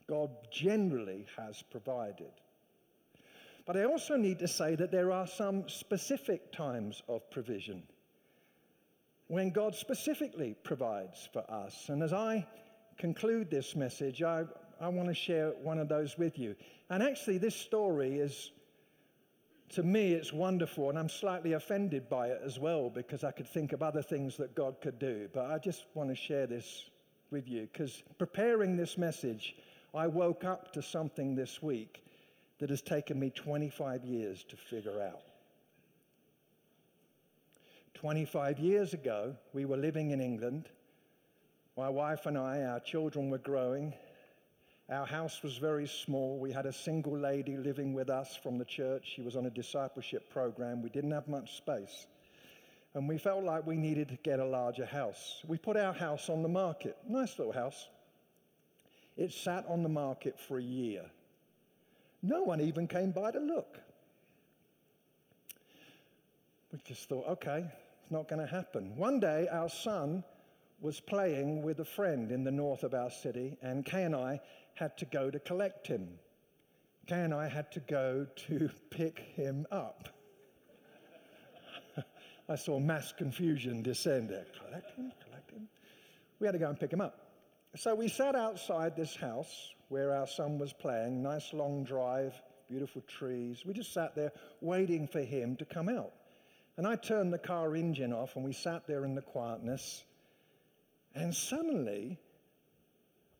God 0.07 0.29
generally 0.53 1.25
has 1.37 1.61
provided. 1.69 2.31
But 3.65 3.75
I 3.75 3.83
also 3.83 4.15
need 4.15 4.39
to 4.39 4.47
say 4.47 4.75
that 4.75 4.91
there 4.91 5.11
are 5.11 5.27
some 5.27 5.67
specific 5.67 6.53
times 6.53 7.03
of 7.09 7.29
provision 7.29 7.83
when 9.27 9.49
God 9.49 9.75
specifically 9.75 10.55
provides 10.63 11.27
for 11.33 11.49
us. 11.49 11.89
And 11.89 12.03
as 12.03 12.13
I 12.13 12.45
conclude 12.97 13.49
this 13.49 13.75
message, 13.75 14.21
I, 14.21 14.43
I 14.79 14.87
want 14.89 15.07
to 15.09 15.15
share 15.15 15.51
one 15.63 15.79
of 15.79 15.89
those 15.89 16.17
with 16.17 16.37
you. 16.37 16.55
And 16.89 17.01
actually, 17.01 17.39
this 17.39 17.55
story 17.55 18.19
is, 18.19 18.51
to 19.69 19.83
me, 19.83 20.13
it's 20.13 20.31
wonderful, 20.31 20.89
and 20.89 20.99
I'm 20.99 21.09
slightly 21.09 21.53
offended 21.53 22.07
by 22.07 22.27
it 22.27 22.41
as 22.43 22.59
well 22.59 22.89
because 22.89 23.23
I 23.23 23.31
could 23.31 23.47
think 23.47 23.73
of 23.73 23.81
other 23.81 24.01
things 24.01 24.37
that 24.37 24.53
God 24.53 24.79
could 24.81 24.99
do. 24.99 25.27
But 25.33 25.49
I 25.49 25.57
just 25.57 25.85
want 25.95 26.09
to 26.09 26.15
share 26.15 26.45
this 26.45 26.89
with 27.31 27.47
you 27.49 27.67
because 27.71 28.03
preparing 28.19 28.77
this 28.77 28.97
message, 28.97 29.55
I 29.93 30.07
woke 30.07 30.43
up 30.43 30.71
to 30.73 30.81
something 30.81 31.35
this 31.35 31.63
week 31.63 32.03
that 32.59 32.69
has 32.69 32.81
taken 32.81 33.19
me 33.19 33.31
25 33.31 34.05
years 34.05 34.43
to 34.45 34.55
figure 34.55 35.01
out. 35.01 35.23
25 38.05 38.59
years 38.59 38.93
ago, 38.93 39.35
we 39.51 39.65
were 39.65 39.77
living 39.77 40.11
in 40.11 40.21
England. 40.21 40.69
My 41.75 41.89
wife 41.89 42.27
and 42.27 42.37
I, 42.37 42.61
our 42.61 42.79
children 42.79 43.31
were 43.31 43.39
growing. 43.39 43.95
Our 44.91 45.07
house 45.07 45.41
was 45.41 45.57
very 45.57 45.87
small. 45.87 46.37
We 46.37 46.51
had 46.51 46.67
a 46.67 46.71
single 46.71 47.17
lady 47.17 47.57
living 47.57 47.95
with 47.95 48.11
us 48.11 48.37
from 48.43 48.59
the 48.59 48.63
church. 48.65 49.11
She 49.15 49.23
was 49.23 49.35
on 49.35 49.47
a 49.47 49.49
discipleship 49.49 50.29
program. 50.29 50.83
We 50.83 50.89
didn't 50.89 51.13
have 51.13 51.27
much 51.27 51.57
space. 51.57 52.05
And 52.93 53.09
we 53.09 53.17
felt 53.17 53.43
like 53.43 53.65
we 53.65 53.75
needed 53.75 54.09
to 54.09 54.17
get 54.17 54.39
a 54.39 54.45
larger 54.45 54.85
house. 54.85 55.41
We 55.47 55.57
put 55.57 55.75
our 55.75 55.91
house 55.91 56.29
on 56.29 56.43
the 56.43 56.47
market. 56.47 56.95
Nice 57.09 57.39
little 57.39 57.53
house. 57.53 57.87
It 59.17 59.31
sat 59.31 59.65
on 59.67 59.81
the 59.81 59.89
market 59.89 60.39
for 60.39 60.59
a 60.59 60.63
year. 60.63 61.05
No 62.21 62.43
one 62.43 62.61
even 62.61 62.87
came 62.87 63.09
by 63.09 63.31
to 63.31 63.39
look. 63.39 63.79
We 66.71 66.77
just 66.85 67.09
thought, 67.09 67.27
okay, 67.29 67.65
it's 68.05 68.11
not 68.11 68.27
going 68.27 68.39
to 68.39 68.45
happen. 68.45 68.95
One 68.95 69.19
day, 69.19 69.47
our 69.51 69.67
son 69.67 70.23
was 70.79 70.99
playing 70.99 71.63
with 71.63 71.79
a 71.79 71.85
friend 71.85 72.31
in 72.31 72.43
the 72.43 72.51
north 72.51 72.83
of 72.83 72.93
our 72.93 73.09
city, 73.09 73.57
and 73.63 73.83
Kay 73.83 74.03
and 74.03 74.15
I 74.15 74.39
had 74.75 74.95
to 74.99 75.05
go 75.05 75.31
to 75.31 75.39
collect 75.39 75.87
him. 75.87 76.07
Kay 77.07 77.21
and 77.21 77.33
I 77.33 77.47
had 77.47 77.71
to 77.71 77.79
go 77.79 78.27
to 78.47 78.69
pick 78.91 79.17
him 79.17 79.65
up. 79.71 80.09
I 82.49 82.55
saw 82.55 82.77
mass 82.77 83.11
confusion 83.11 83.81
descend 83.81 84.29
there. 84.29 84.45
Collect 84.55 84.95
him, 84.95 85.11
collect 85.25 85.49
him. 85.49 85.67
We 86.39 86.45
had 86.45 86.51
to 86.51 86.59
go 86.59 86.69
and 86.69 86.79
pick 86.79 86.93
him 86.93 87.01
up. 87.01 87.31
So 87.75 87.95
we 87.95 88.07
sat 88.07 88.35
outside 88.35 88.95
this 88.95 89.15
house 89.15 89.73
where 89.89 90.15
our 90.15 90.27
son 90.27 90.59
was 90.59 90.73
playing, 90.73 91.23
nice 91.23 91.53
long 91.53 91.83
drive, 91.83 92.39
beautiful 92.69 93.01
trees. 93.07 93.65
We 93.65 93.73
just 93.73 93.93
sat 93.93 94.13
there 94.13 94.31
waiting 94.61 95.07
for 95.07 95.21
him 95.21 95.55
to 95.55 95.65
come 95.65 95.89
out. 95.89 96.11
And 96.77 96.85
I 96.85 96.95
turned 96.95 97.31
the 97.31 97.37
car 97.37 97.75
engine 97.75 98.11
off 98.11 98.35
and 98.35 98.43
we 98.43 98.51
sat 98.51 98.85
there 98.87 99.05
in 99.05 99.15
the 99.15 99.21
quietness. 99.21 100.03
And 101.13 101.33
suddenly, 101.33 102.19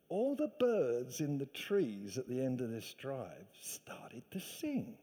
all 0.08 0.36
the 0.36 0.52
birds 0.60 1.20
in 1.20 1.38
the 1.38 1.46
trees 1.48 2.18
at 2.18 2.30
the 2.30 2.42
end 2.42 2.62
of 2.62 2.70
this 2.70 2.94
drive 2.94 3.46
started 3.60 4.24
to 4.32 4.40
sing. 4.40 4.96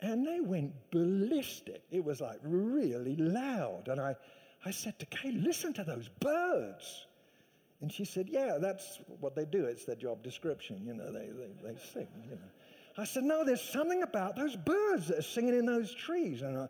And 0.00 0.26
they 0.26 0.40
went 0.40 0.72
ballistic. 0.90 1.82
It 1.90 2.04
was 2.04 2.20
like 2.20 2.38
really 2.42 3.16
loud. 3.16 3.88
And 3.88 4.00
I, 4.00 4.14
I 4.64 4.70
said 4.70 4.98
to 5.00 5.06
Kay, 5.06 5.32
listen 5.32 5.72
to 5.74 5.84
those 5.84 6.08
birds. 6.20 7.06
And 7.80 7.92
she 7.92 8.04
said, 8.04 8.28
Yeah, 8.28 8.58
that's 8.60 9.00
what 9.20 9.34
they 9.34 9.44
do. 9.44 9.64
It's 9.64 9.84
their 9.84 9.96
job 9.96 10.22
description. 10.22 10.82
You 10.86 10.94
know, 10.94 11.10
they, 11.12 11.26
they, 11.26 11.72
they 11.72 11.78
sing. 11.92 12.08
You 12.24 12.36
know. 12.36 12.50
I 12.96 13.04
said, 13.04 13.24
No, 13.24 13.44
there's 13.44 13.62
something 13.62 14.02
about 14.02 14.36
those 14.36 14.56
birds 14.56 15.08
that 15.08 15.18
are 15.18 15.22
singing 15.22 15.58
in 15.58 15.66
those 15.66 15.92
trees. 15.92 16.42
And, 16.42 16.58
I, 16.58 16.68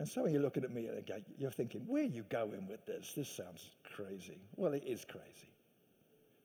and 0.00 0.08
some 0.08 0.24
of 0.24 0.32
you 0.32 0.38
looking 0.38 0.64
at 0.64 0.72
me 0.72 0.86
and 0.86 1.22
you're 1.36 1.50
thinking, 1.50 1.82
Where 1.86 2.02
are 2.02 2.06
you 2.06 2.24
going 2.30 2.66
with 2.66 2.86
this? 2.86 3.12
This 3.14 3.28
sounds 3.28 3.68
crazy. 3.94 4.38
Well, 4.56 4.72
it 4.72 4.82
is 4.86 5.04
crazy. 5.04 5.50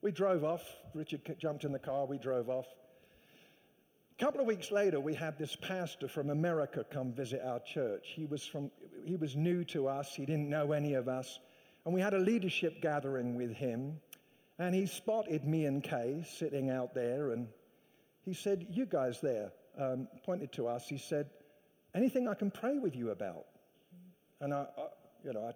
We 0.02 0.12
drove 0.12 0.44
off. 0.44 0.62
Richard 0.94 1.22
jumped 1.40 1.64
in 1.64 1.72
the 1.72 1.80
car. 1.80 2.06
We 2.06 2.18
drove 2.18 2.50
off. 2.50 2.66
A 4.20 4.24
couple 4.24 4.42
of 4.42 4.46
weeks 4.46 4.72
later, 4.72 5.00
we 5.00 5.14
had 5.14 5.38
this 5.38 5.56
pastor 5.56 6.10
from 6.10 6.32
America 6.32 6.86
come 6.92 7.14
visit 7.14 7.42
our 7.46 7.62
church. 7.62 8.08
He 8.14 8.26
was, 8.26 8.46
from, 8.46 8.72
he 9.06 9.16
was 9.16 9.38
new 9.38 9.64
to 9.66 9.88
us, 9.88 10.14
he 10.14 10.26
didn't 10.26 10.50
know 10.50 10.74
any 10.74 10.96
of 10.96 11.08
us. 11.08 11.40
And 11.86 11.94
we 11.94 12.02
had 12.02 12.14
a 12.14 12.20
leadership 12.20 12.82
gathering 12.82 13.36
with 13.38 13.54
him, 13.54 14.02
and 14.60 14.76
he 14.76 14.86
spotted 14.86 15.46
me 15.46 15.66
and 15.66 15.82
Kay 15.82 16.26
sitting 16.28 16.70
out 16.70 16.94
there, 16.94 17.32
and 17.32 17.48
he 18.26 18.34
said, 18.34 18.68
You 18.70 18.86
guys 18.86 19.22
there, 19.22 19.52
um, 19.80 20.10
pointed 20.26 20.52
to 20.54 20.68
us, 20.68 20.90
he 20.90 20.98
said, 20.98 21.30
Anything 21.96 22.28
I 22.28 22.34
can 22.34 22.52
pray 22.52 22.78
with 22.78 22.96
you 22.96 23.12
about? 23.12 23.46
And 24.42 24.54
I, 24.54 24.68
I 24.78 24.88
you 25.24 25.34
know, 25.34 25.48
I 25.48 25.52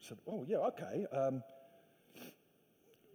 said, 0.00 0.18
Oh, 0.26 0.44
yeah, 0.46 0.58
okay. 0.58 1.06
Um, 1.12 1.42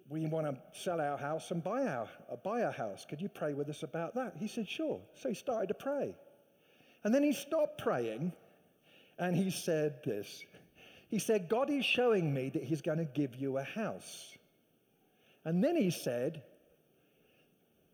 we 0.08 0.26
want 0.26 0.48
to 0.48 0.80
sell 0.80 1.00
our 1.00 1.18
house 1.18 1.52
and 1.52 1.64
buy, 1.64 1.86
our, 1.86 2.08
uh, 2.32 2.36
buy 2.38 2.62
a 2.62 2.72
house. 2.72 3.06
Could 3.08 3.22
you 3.22 3.30
pray 3.30 3.54
with 3.54 3.70
us 3.70 3.84
about 3.84 4.16
that? 4.16 4.34
He 4.38 4.48
said, 4.48 4.68
Sure. 4.68 5.00
So 5.14 5.30
he 5.30 5.36
started 5.36 5.68
to 5.68 5.76
pray. 5.76 6.16
And 7.04 7.14
then 7.14 7.22
he 7.22 7.34
stopped 7.34 7.78
praying 7.78 8.34
and 9.20 9.36
he 9.36 9.52
said 9.52 10.02
this 10.04 10.46
he 11.10 11.18
said, 11.18 11.50
God 11.50 11.72
is 11.72 11.84
showing 11.84 12.34
me 12.34 12.50
that 12.50 12.64
He's 12.64 12.82
going 12.82 13.00
to 13.00 13.06
give 13.06 13.36
you 13.36 13.58
a 13.58 13.64
house. 13.64 14.38
And 15.44 15.64
then 15.64 15.76
he 15.76 15.90
said, 15.90 16.44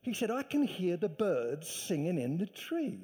he 0.01 0.13
said, 0.13 0.29
I 0.29 0.43
can 0.43 0.63
hear 0.63 0.97
the 0.97 1.09
birds 1.09 1.69
singing 1.69 2.19
in 2.19 2.37
the 2.37 2.45
trees. 2.45 2.99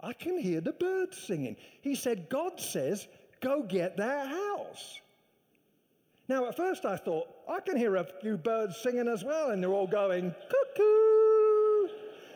I 0.00 0.12
can 0.12 0.38
hear 0.38 0.60
the 0.60 0.72
birds 0.72 1.18
singing. 1.18 1.56
He 1.82 1.94
said, 1.94 2.28
God 2.28 2.60
says, 2.60 3.08
go 3.40 3.62
get 3.62 3.96
that 3.96 4.28
house. 4.28 5.00
Now, 6.28 6.46
at 6.46 6.56
first 6.56 6.84
I 6.84 6.96
thought, 6.96 7.26
I 7.48 7.60
can 7.60 7.76
hear 7.76 7.96
a 7.96 8.04
few 8.20 8.36
birds 8.36 8.76
singing 8.76 9.08
as 9.08 9.24
well, 9.24 9.50
and 9.50 9.62
they're 9.62 9.72
all 9.72 9.86
going, 9.86 10.34
cuckoo. 10.50 11.88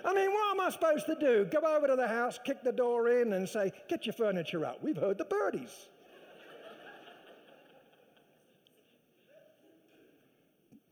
I 0.04 0.12
mean, 0.14 0.32
what 0.32 0.50
am 0.50 0.60
I 0.60 0.70
supposed 0.70 1.06
to 1.06 1.14
do? 1.14 1.44
Go 1.44 1.60
over 1.60 1.86
to 1.86 1.96
the 1.96 2.08
house, 2.08 2.38
kick 2.44 2.64
the 2.64 2.72
door 2.72 3.08
in, 3.08 3.34
and 3.34 3.48
say, 3.48 3.70
Get 3.88 4.04
your 4.06 4.14
furniture 4.14 4.64
out. 4.64 4.82
We've 4.82 4.96
heard 4.96 5.18
the 5.18 5.24
birdies. 5.24 5.88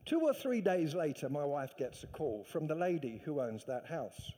Two 0.05 0.21
or 0.21 0.33
three 0.33 0.61
days 0.61 0.93
later, 0.93 1.29
my 1.29 1.43
wife 1.43 1.75
gets 1.77 2.03
a 2.03 2.07
call 2.07 2.45
from 2.49 2.67
the 2.67 2.75
lady 2.75 3.21
who 3.23 3.41
owns 3.41 3.65
that 3.65 3.85
house. 3.85 4.31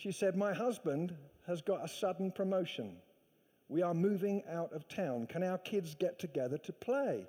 She 0.00 0.12
said, 0.12 0.34
My 0.34 0.54
husband 0.54 1.14
has 1.46 1.60
got 1.60 1.84
a 1.84 1.88
sudden 1.88 2.30
promotion. 2.30 2.96
We 3.68 3.82
are 3.82 3.92
moving 3.92 4.42
out 4.50 4.72
of 4.72 4.88
town. 4.88 5.26
Can 5.26 5.42
our 5.42 5.58
kids 5.58 5.94
get 5.94 6.18
together 6.18 6.56
to 6.56 6.72
play? 6.72 7.26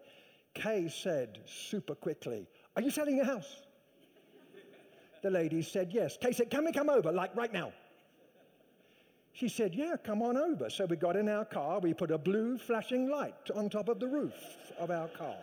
Kay 0.53 0.87
said 0.87 1.39
super 1.45 1.95
quickly, 1.95 2.47
Are 2.77 2.81
you 2.81 2.89
selling 2.89 3.17
your 3.17 3.25
house? 3.25 3.63
the 5.21 5.29
lady 5.29 5.61
said 5.61 5.91
yes. 5.91 6.17
Kay 6.19 6.31
said, 6.31 6.49
Can 6.49 6.63
we 6.63 6.71
come 6.71 6.89
over, 6.89 7.11
like 7.11 7.35
right 7.35 7.51
now? 7.51 7.73
She 9.33 9.49
said, 9.49 9.75
Yeah, 9.75 9.97
come 10.01 10.21
on 10.21 10.37
over. 10.37 10.69
So 10.69 10.85
we 10.85 10.95
got 10.95 11.17
in 11.17 11.27
our 11.27 11.43
car. 11.43 11.79
We 11.79 11.93
put 11.93 12.09
a 12.09 12.17
blue 12.17 12.57
flashing 12.57 13.09
light 13.09 13.51
on 13.53 13.69
top 13.69 13.89
of 13.89 13.99
the 13.99 14.07
roof 14.07 14.33
of 14.79 14.91
our 14.91 15.09
car. 15.09 15.35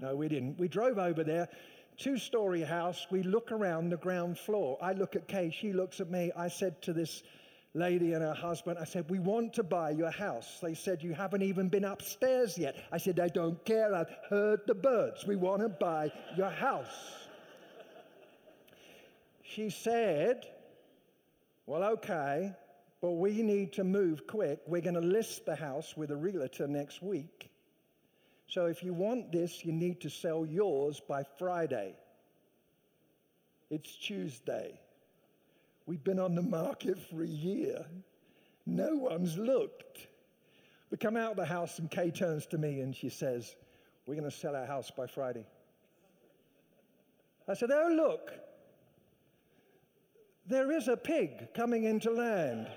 No, 0.00 0.14
we 0.14 0.28
didn't. 0.28 0.58
We 0.58 0.68
drove 0.68 0.98
over 0.98 1.24
there, 1.24 1.48
two 1.98 2.16
story 2.16 2.62
house. 2.62 3.06
We 3.10 3.22
look 3.22 3.52
around 3.52 3.90
the 3.90 3.96
ground 3.96 4.38
floor. 4.38 4.78
I 4.80 4.92
look 4.92 5.16
at 5.16 5.28
Kay. 5.28 5.50
She 5.50 5.72
looks 5.72 6.00
at 6.00 6.10
me. 6.10 6.32
I 6.36 6.48
said 6.48 6.80
to 6.82 6.92
this 6.92 7.22
lady 7.74 8.12
and 8.12 8.22
her 8.22 8.34
husband, 8.34 8.78
I 8.80 8.84
said, 8.84 9.10
We 9.10 9.18
want 9.18 9.54
to 9.54 9.62
buy 9.62 9.90
your 9.90 10.10
house. 10.10 10.58
They 10.62 10.74
said, 10.74 11.02
You 11.02 11.12
haven't 11.12 11.42
even 11.42 11.68
been 11.68 11.84
upstairs 11.84 12.56
yet. 12.56 12.76
I 12.92 12.98
said, 12.98 13.20
I 13.20 13.28
don't 13.28 13.62
care. 13.64 13.94
I've 13.94 14.14
heard 14.30 14.60
the 14.66 14.74
birds. 14.74 15.26
We 15.26 15.36
want 15.36 15.62
to 15.62 15.68
buy 15.68 16.12
your 16.36 16.50
house. 16.50 16.86
She 19.42 19.70
said, 19.70 20.46
Well, 21.66 21.84
okay. 21.84 22.52
But 23.00 23.12
we 23.12 23.42
need 23.42 23.74
to 23.74 23.84
move 23.84 24.26
quick. 24.26 24.60
We're 24.66 24.82
going 24.82 24.94
to 24.94 25.00
list 25.00 25.46
the 25.46 25.54
house 25.54 25.96
with 25.96 26.10
a 26.10 26.16
realtor 26.16 26.66
next 26.66 27.00
week. 27.00 27.48
So 28.48 28.64
if 28.64 28.82
you 28.82 28.94
want 28.94 29.30
this, 29.30 29.64
you 29.64 29.72
need 29.72 30.00
to 30.00 30.10
sell 30.10 30.46
yours 30.46 31.00
by 31.06 31.22
Friday. 31.38 31.94
It's 33.70 33.94
Tuesday. 33.94 34.80
We've 35.84 36.02
been 36.02 36.18
on 36.18 36.34
the 36.34 36.42
market 36.42 36.98
for 36.98 37.22
a 37.22 37.26
year. 37.26 37.84
No 38.64 38.96
one's 38.96 39.36
looked. 39.36 40.06
We 40.90 40.96
come 40.96 41.16
out 41.16 41.32
of 41.32 41.36
the 41.36 41.44
house, 41.44 41.78
and 41.78 41.90
Kay 41.90 42.10
turns 42.10 42.46
to 42.46 42.58
me 42.58 42.80
and 42.80 42.96
she 42.96 43.10
says, 43.10 43.54
We're 44.06 44.14
going 44.14 44.30
to 44.30 44.34
sell 44.34 44.56
our 44.56 44.66
house 44.66 44.90
by 44.90 45.06
Friday. 45.06 45.44
I 47.46 47.52
said, 47.52 47.70
Oh, 47.70 47.92
look, 47.94 48.32
there 50.46 50.72
is 50.72 50.88
a 50.88 50.96
pig 50.96 51.52
coming 51.54 51.84
into 51.84 52.10
land. 52.10 52.68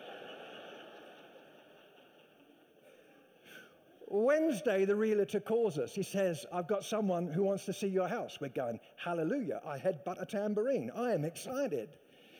Wednesday, 4.12 4.86
the 4.86 4.96
realtor 4.96 5.40
calls 5.40 5.78
us. 5.78 5.94
He 5.94 6.04
says, 6.04 6.46
I've 6.52 6.68
got 6.68 6.84
someone 6.84 7.28
who 7.28 7.44
wants 7.44 7.66
to 7.66 7.74
see 7.74 7.88
your 7.88 8.08
house. 8.08 8.40
We're 8.42 8.50
going, 8.50 8.80
Hallelujah. 8.98 9.62
I 9.66 9.78
had 9.78 10.04
but 10.04 10.22
a 10.22 10.26
tambourine. 10.26 10.92
I 10.96 11.14
am 11.14 11.24
excited. 11.24 11.90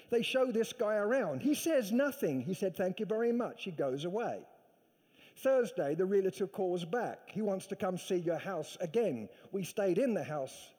They 0.10 0.22
show 0.22 0.52
this 0.52 0.74
guy 0.74 0.96
around. 0.96 1.42
He 1.42 1.56
says 1.56 1.92
nothing. 1.92 2.42
He 2.42 2.54
said, 2.54 2.76
Thank 2.76 3.00
you 3.00 3.06
very 3.06 3.32
much. 3.32 3.64
He 3.64 3.72
goes 3.72 4.06
away. 4.06 4.40
Thursday, 5.38 5.96
the 5.96 6.06
realtor 6.06 6.48
calls 6.48 6.84
back. 6.84 7.30
He 7.32 7.42
wants 7.42 7.68
to 7.68 7.76
come 7.76 7.98
see 7.98 8.18
your 8.18 8.38
house 8.38 8.78
again. 8.82 9.30
We 9.52 9.64
stayed 9.64 9.98
in 9.98 10.14
the 10.14 10.24
house 10.24 10.72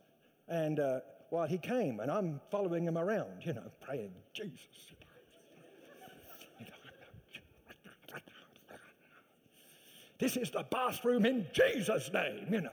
and 0.48 0.78
uh, 0.78 1.00
while 1.30 1.46
he 1.46 1.56
came, 1.56 2.00
and 2.00 2.10
I'm 2.10 2.40
following 2.50 2.86
him 2.86 2.98
around, 2.98 3.46
you 3.46 3.54
know, 3.54 3.70
praying, 3.80 4.12
Jesus. 4.34 4.92
This 10.22 10.36
is 10.36 10.52
the 10.52 10.64
bathroom 10.70 11.26
in 11.26 11.48
Jesus' 11.52 12.12
name, 12.12 12.46
you 12.48 12.60
know. 12.60 12.70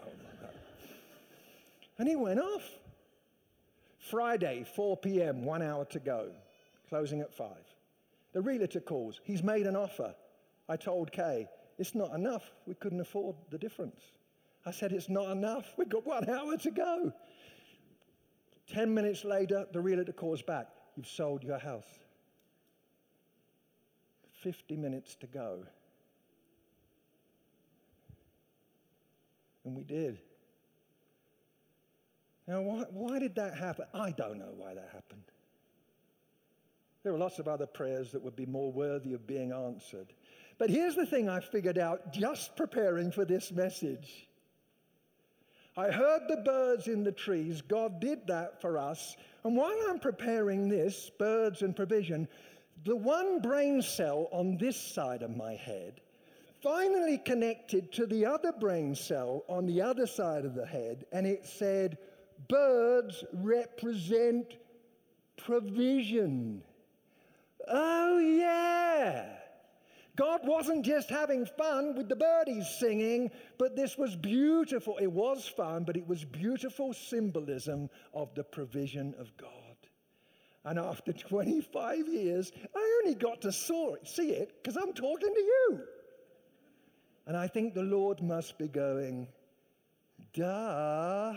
And 1.97 2.07
he 2.07 2.15
went 2.15 2.39
off. 2.39 2.61
Friday, 3.97 4.63
4 4.75 4.97
p.m., 4.97 5.43
one 5.43 5.63
hour 5.63 5.85
to 5.85 5.99
go, 5.99 6.29
closing 6.89 7.21
at 7.21 7.33
5. 7.33 7.49
The 8.33 8.41
realtor 8.41 8.81
calls. 8.81 9.19
He's 9.23 9.41
made 9.41 9.65
an 9.65 9.75
offer. 9.75 10.13
I 10.69 10.77
told 10.77 11.11
Kay, 11.11 11.47
it's 11.79 11.95
not 11.95 12.13
enough. 12.13 12.51
We 12.67 12.75
couldn't 12.75 12.99
afford 12.99 13.35
the 13.49 13.57
difference. 13.57 13.99
I 14.67 14.69
said, 14.69 14.91
it's 14.91 15.09
not 15.09 15.31
enough. 15.31 15.73
We've 15.75 15.89
got 15.89 16.05
one 16.05 16.29
hour 16.29 16.55
to 16.55 16.69
go. 16.69 17.11
10 18.71 18.93
minutes 18.93 19.25
later, 19.25 19.65
the 19.73 19.81
realtor 19.81 20.13
calls 20.13 20.43
back. 20.43 20.67
You've 20.95 21.07
sold 21.07 21.43
your 21.43 21.57
house. 21.57 21.97
50 24.33 24.77
minutes 24.77 25.15
to 25.15 25.25
go. 25.25 25.63
And 29.65 29.75
we 29.75 29.83
did. 29.83 30.19
Now, 32.47 32.61
why, 32.61 32.85
why 32.89 33.19
did 33.19 33.35
that 33.35 33.55
happen? 33.55 33.85
I 33.93 34.11
don't 34.11 34.39
know 34.39 34.53
why 34.57 34.73
that 34.73 34.89
happened. 34.91 35.23
There 37.03 37.13
are 37.13 37.17
lots 37.17 37.39
of 37.39 37.47
other 37.47 37.67
prayers 37.67 38.11
that 38.11 38.21
would 38.21 38.35
be 38.35 38.45
more 38.45 38.71
worthy 38.71 39.13
of 39.13 39.27
being 39.27 39.51
answered. 39.51 40.13
But 40.57 40.69
here's 40.69 40.95
the 40.95 41.05
thing 41.05 41.29
I 41.29 41.39
figured 41.39 41.77
out 41.77 42.11
just 42.11 42.55
preparing 42.55 43.11
for 43.11 43.23
this 43.23 43.51
message. 43.51 44.27
I 45.77 45.91
heard 45.91 46.23
the 46.27 46.37
birds 46.37 46.87
in 46.87 47.03
the 47.03 47.11
trees. 47.11 47.61
God 47.61 48.01
did 48.01 48.27
that 48.27 48.59
for 48.59 48.77
us. 48.77 49.15
And 49.45 49.55
while 49.55 49.77
I'm 49.87 49.99
preparing 49.99 50.67
this, 50.67 51.09
birds 51.17 51.61
and 51.61 51.73
provision, 51.75 52.27
the 52.83 52.95
one 52.95 53.39
brain 53.41 53.81
cell 53.81 54.27
on 54.31 54.57
this 54.57 54.75
side 54.75 55.21
of 55.21 55.37
my 55.37 55.53
head 55.53 56.01
finally 56.61 57.17
connected 57.17 57.91
to 57.93 58.05
the 58.05 58.25
other 58.25 58.51
brain 58.51 58.95
cell 58.95 59.43
on 59.47 59.65
the 59.65 59.81
other 59.81 60.07
side 60.07 60.45
of 60.45 60.55
the 60.55 60.65
head, 60.65 61.05
and 61.11 61.25
it 61.25 61.45
said, 61.45 61.97
Birds 62.47 63.23
represent 63.33 64.57
provision. 65.37 66.61
Oh, 67.67 68.19
yeah. 68.19 69.25
God 70.15 70.41
wasn't 70.43 70.85
just 70.85 71.09
having 71.09 71.45
fun 71.45 71.95
with 71.95 72.09
the 72.09 72.15
birdies 72.15 72.67
singing, 72.79 73.31
but 73.57 73.75
this 73.75 73.97
was 73.97 74.17
beautiful. 74.17 74.97
It 74.97 75.11
was 75.11 75.47
fun, 75.47 75.85
but 75.85 75.95
it 75.95 76.05
was 76.07 76.25
beautiful 76.25 76.93
symbolism 76.93 77.89
of 78.13 78.33
the 78.35 78.43
provision 78.43 79.15
of 79.17 79.35
God. 79.37 79.49
And 80.65 80.77
after 80.77 81.13
25 81.29 82.07
years, 82.07 82.51
I 82.75 83.01
only 83.03 83.15
got 83.15 83.41
to 83.41 83.51
see 83.51 84.31
it 84.31 84.61
because 84.61 84.75
I'm 84.75 84.93
talking 84.93 85.33
to 85.33 85.41
you. 85.41 85.83
And 87.29 87.37
I 87.37 87.45
think 87.45 87.75
the 87.75 87.83
Lord 87.83 88.23
must 88.23 88.57
be 88.57 88.67
going, 88.67 89.27
duh. 90.33 91.35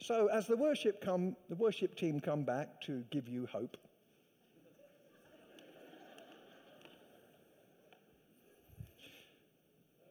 so 0.00 0.28
as 0.28 0.46
the 0.46 0.56
worship 0.56 1.02
come, 1.02 1.36
the 1.50 1.56
worship 1.56 1.94
team 1.96 2.18
come 2.18 2.44
back 2.44 2.80
to 2.86 3.04
give 3.10 3.28
you 3.28 3.46
hope. 3.52 3.76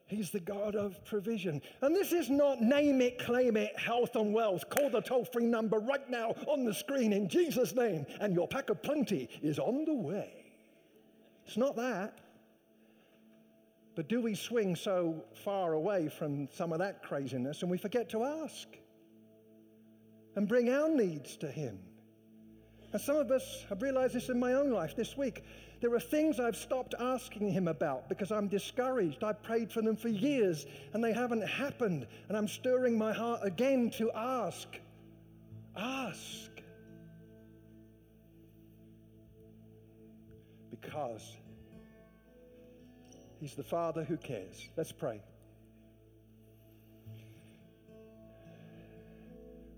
He's 0.06 0.30
the 0.30 0.40
God 0.40 0.76
of 0.76 1.04
provision. 1.04 1.64
And 1.82 1.96
this 1.96 2.12
is 2.12 2.30
not 2.30 2.62
name 2.62 3.02
it, 3.02 3.18
claim 3.18 3.58
it, 3.58 3.78
health 3.80 4.16
and 4.16 4.36
wealth. 4.36 4.70
Call 4.70 4.92
the 4.92 5.02
toll 5.02 5.26
free 5.26 5.48
number 5.48 5.80
right 5.80 6.08
now 6.12 6.36
on 6.46 6.64
the 6.64 6.76
screen 6.76 7.12
in 7.12 7.28
Jesus' 7.28 7.74
name, 7.74 8.06
and 8.22 8.36
your 8.36 8.48
pack 8.48 8.70
of 8.70 8.84
plenty 8.84 9.28
is 9.42 9.58
on 9.58 9.84
the 9.84 9.96
way. 9.96 10.47
It's 11.48 11.58
not 11.58 11.78
that. 11.78 12.20
But 13.96 14.10
do 14.10 14.22
we 14.22 14.36
swing 14.36 14.76
so 14.76 15.24
far 15.34 15.74
away 15.74 16.10
from 16.10 16.50
some 16.54 16.72
of 16.72 16.80
that 16.80 17.02
craziness 17.02 17.64
and 17.64 17.72
we 17.72 17.78
forget 17.78 18.10
to 18.10 18.24
ask 18.24 18.68
and 20.36 20.48
bring 20.48 20.70
our 20.70 20.90
needs 20.90 21.36
to 21.38 21.50
Him? 21.50 21.80
And 22.94 23.02
some 23.02 23.16
of 23.16 23.32
us 23.32 23.66
have 23.70 23.82
realized 23.82 24.14
this 24.14 24.30
in 24.30 24.40
my 24.40 24.54
own 24.54 24.72
life 24.72 24.96
this 24.96 25.18
week. 25.18 25.44
There 25.82 25.94
are 25.94 26.00
things 26.00 26.40
I've 26.40 26.56
stopped 26.56 26.96
asking 27.00 27.50
Him 27.50 27.68
about 27.68 28.08
because 28.08 28.32
I'm 28.32 28.48
discouraged. 28.48 29.24
I've 29.24 29.42
prayed 29.42 29.72
for 29.72 29.82
them 29.82 29.96
for 29.96 30.10
years 30.10 30.66
and 30.94 31.04
they 31.04 31.14
haven't 31.14 31.48
happened. 31.48 32.08
And 32.28 32.38
I'm 32.38 32.48
stirring 32.48 32.98
my 32.98 33.14
heart 33.14 33.40
again 33.44 33.90
to 33.92 34.12
ask. 34.12 34.68
Ask. 35.76 36.57
Because 40.88 41.36
He's 43.42 43.56
the 43.56 43.64
Father 43.64 44.04
who 44.04 44.16
cares. 44.18 44.70
Let's 44.78 44.92
pray. 44.92 45.22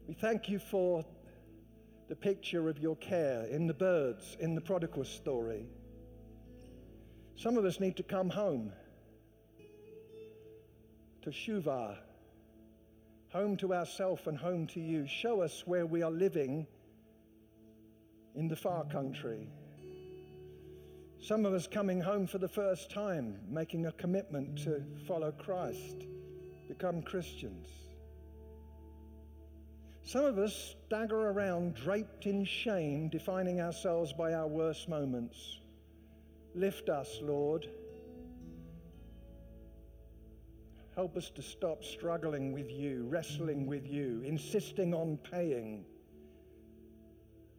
We 0.07 0.13
thank 0.13 0.47
you 0.47 0.59
for 0.59 1.03
the 2.07 2.15
picture 2.15 2.69
of 2.69 2.77
your 2.77 2.95
care 2.97 3.45
in 3.45 3.67
the 3.67 3.73
birds, 3.73 4.37
in 4.39 4.55
the 4.55 4.61
prodigal 4.61 5.03
story. 5.03 5.65
Some 7.35 7.57
of 7.57 7.65
us 7.65 7.79
need 7.79 7.97
to 7.97 8.03
come 8.03 8.29
home 8.29 8.71
to 11.23 11.31
Shuvah, 11.31 11.97
home 13.33 13.57
to 13.57 13.73
ourself 13.73 14.27
and 14.27 14.37
home 14.37 14.67
to 14.67 14.79
you. 14.79 15.05
Show 15.07 15.41
us 15.41 15.63
where 15.65 15.85
we 15.85 16.01
are 16.01 16.11
living 16.11 16.65
in 18.35 18.47
the 18.47 18.55
far 18.55 18.85
country. 18.85 19.49
Some 21.29 21.45
of 21.45 21.53
us 21.53 21.67
coming 21.67 22.01
home 22.01 22.25
for 22.25 22.39
the 22.39 22.47
first 22.47 22.89
time, 22.89 23.37
making 23.47 23.85
a 23.85 23.91
commitment 23.91 24.57
to 24.63 24.83
follow 25.07 25.31
Christ, 25.31 26.05
become 26.67 27.03
Christians. 27.03 27.67
Some 30.01 30.25
of 30.25 30.39
us 30.39 30.73
stagger 30.87 31.29
around 31.29 31.75
draped 31.75 32.25
in 32.25 32.45
shame, 32.45 33.09
defining 33.09 33.61
ourselves 33.61 34.11
by 34.11 34.33
our 34.33 34.47
worst 34.47 34.89
moments. 34.89 35.59
Lift 36.55 36.89
us, 36.89 37.19
Lord. 37.21 37.67
Help 40.95 41.15
us 41.15 41.29
to 41.29 41.43
stop 41.43 41.83
struggling 41.83 42.53
with 42.53 42.71
you, 42.71 43.05
wrestling 43.07 43.67
with 43.67 43.85
you, 43.85 44.23
insisting 44.25 44.95
on 44.95 45.19
paying, 45.31 45.85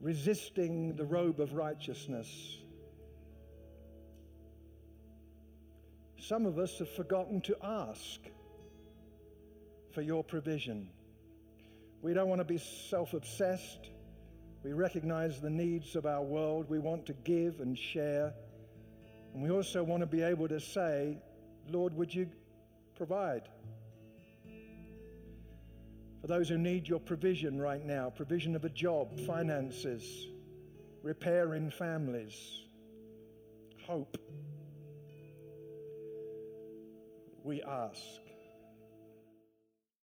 resisting 0.00 0.96
the 0.96 1.04
robe 1.04 1.38
of 1.38 1.52
righteousness. 1.52 2.59
Some 6.30 6.46
of 6.46 6.60
us 6.60 6.78
have 6.78 6.88
forgotten 6.88 7.40
to 7.40 7.56
ask 7.60 8.20
for 9.90 10.00
your 10.00 10.22
provision. 10.22 10.88
We 12.02 12.14
don't 12.14 12.28
want 12.28 12.38
to 12.38 12.44
be 12.44 12.58
self 12.58 13.14
obsessed. 13.14 13.90
We 14.62 14.72
recognize 14.72 15.40
the 15.40 15.50
needs 15.50 15.96
of 15.96 16.06
our 16.06 16.22
world. 16.22 16.66
We 16.68 16.78
want 16.78 17.04
to 17.06 17.14
give 17.14 17.58
and 17.58 17.76
share. 17.76 18.32
And 19.34 19.42
we 19.42 19.50
also 19.50 19.82
want 19.82 20.02
to 20.02 20.06
be 20.06 20.22
able 20.22 20.46
to 20.46 20.60
say, 20.60 21.18
Lord, 21.68 21.96
would 21.96 22.14
you 22.14 22.28
provide. 22.94 23.48
For 26.20 26.28
those 26.28 26.48
who 26.48 26.58
need 26.58 26.86
your 26.86 27.00
provision 27.00 27.60
right 27.60 27.84
now 27.84 28.08
provision 28.08 28.54
of 28.54 28.64
a 28.64 28.70
job, 28.70 29.18
finances, 29.26 30.28
repair 31.02 31.54
in 31.54 31.72
families, 31.72 32.36
hope, 33.84 34.16
we 37.44 37.62
ask. 37.62 38.29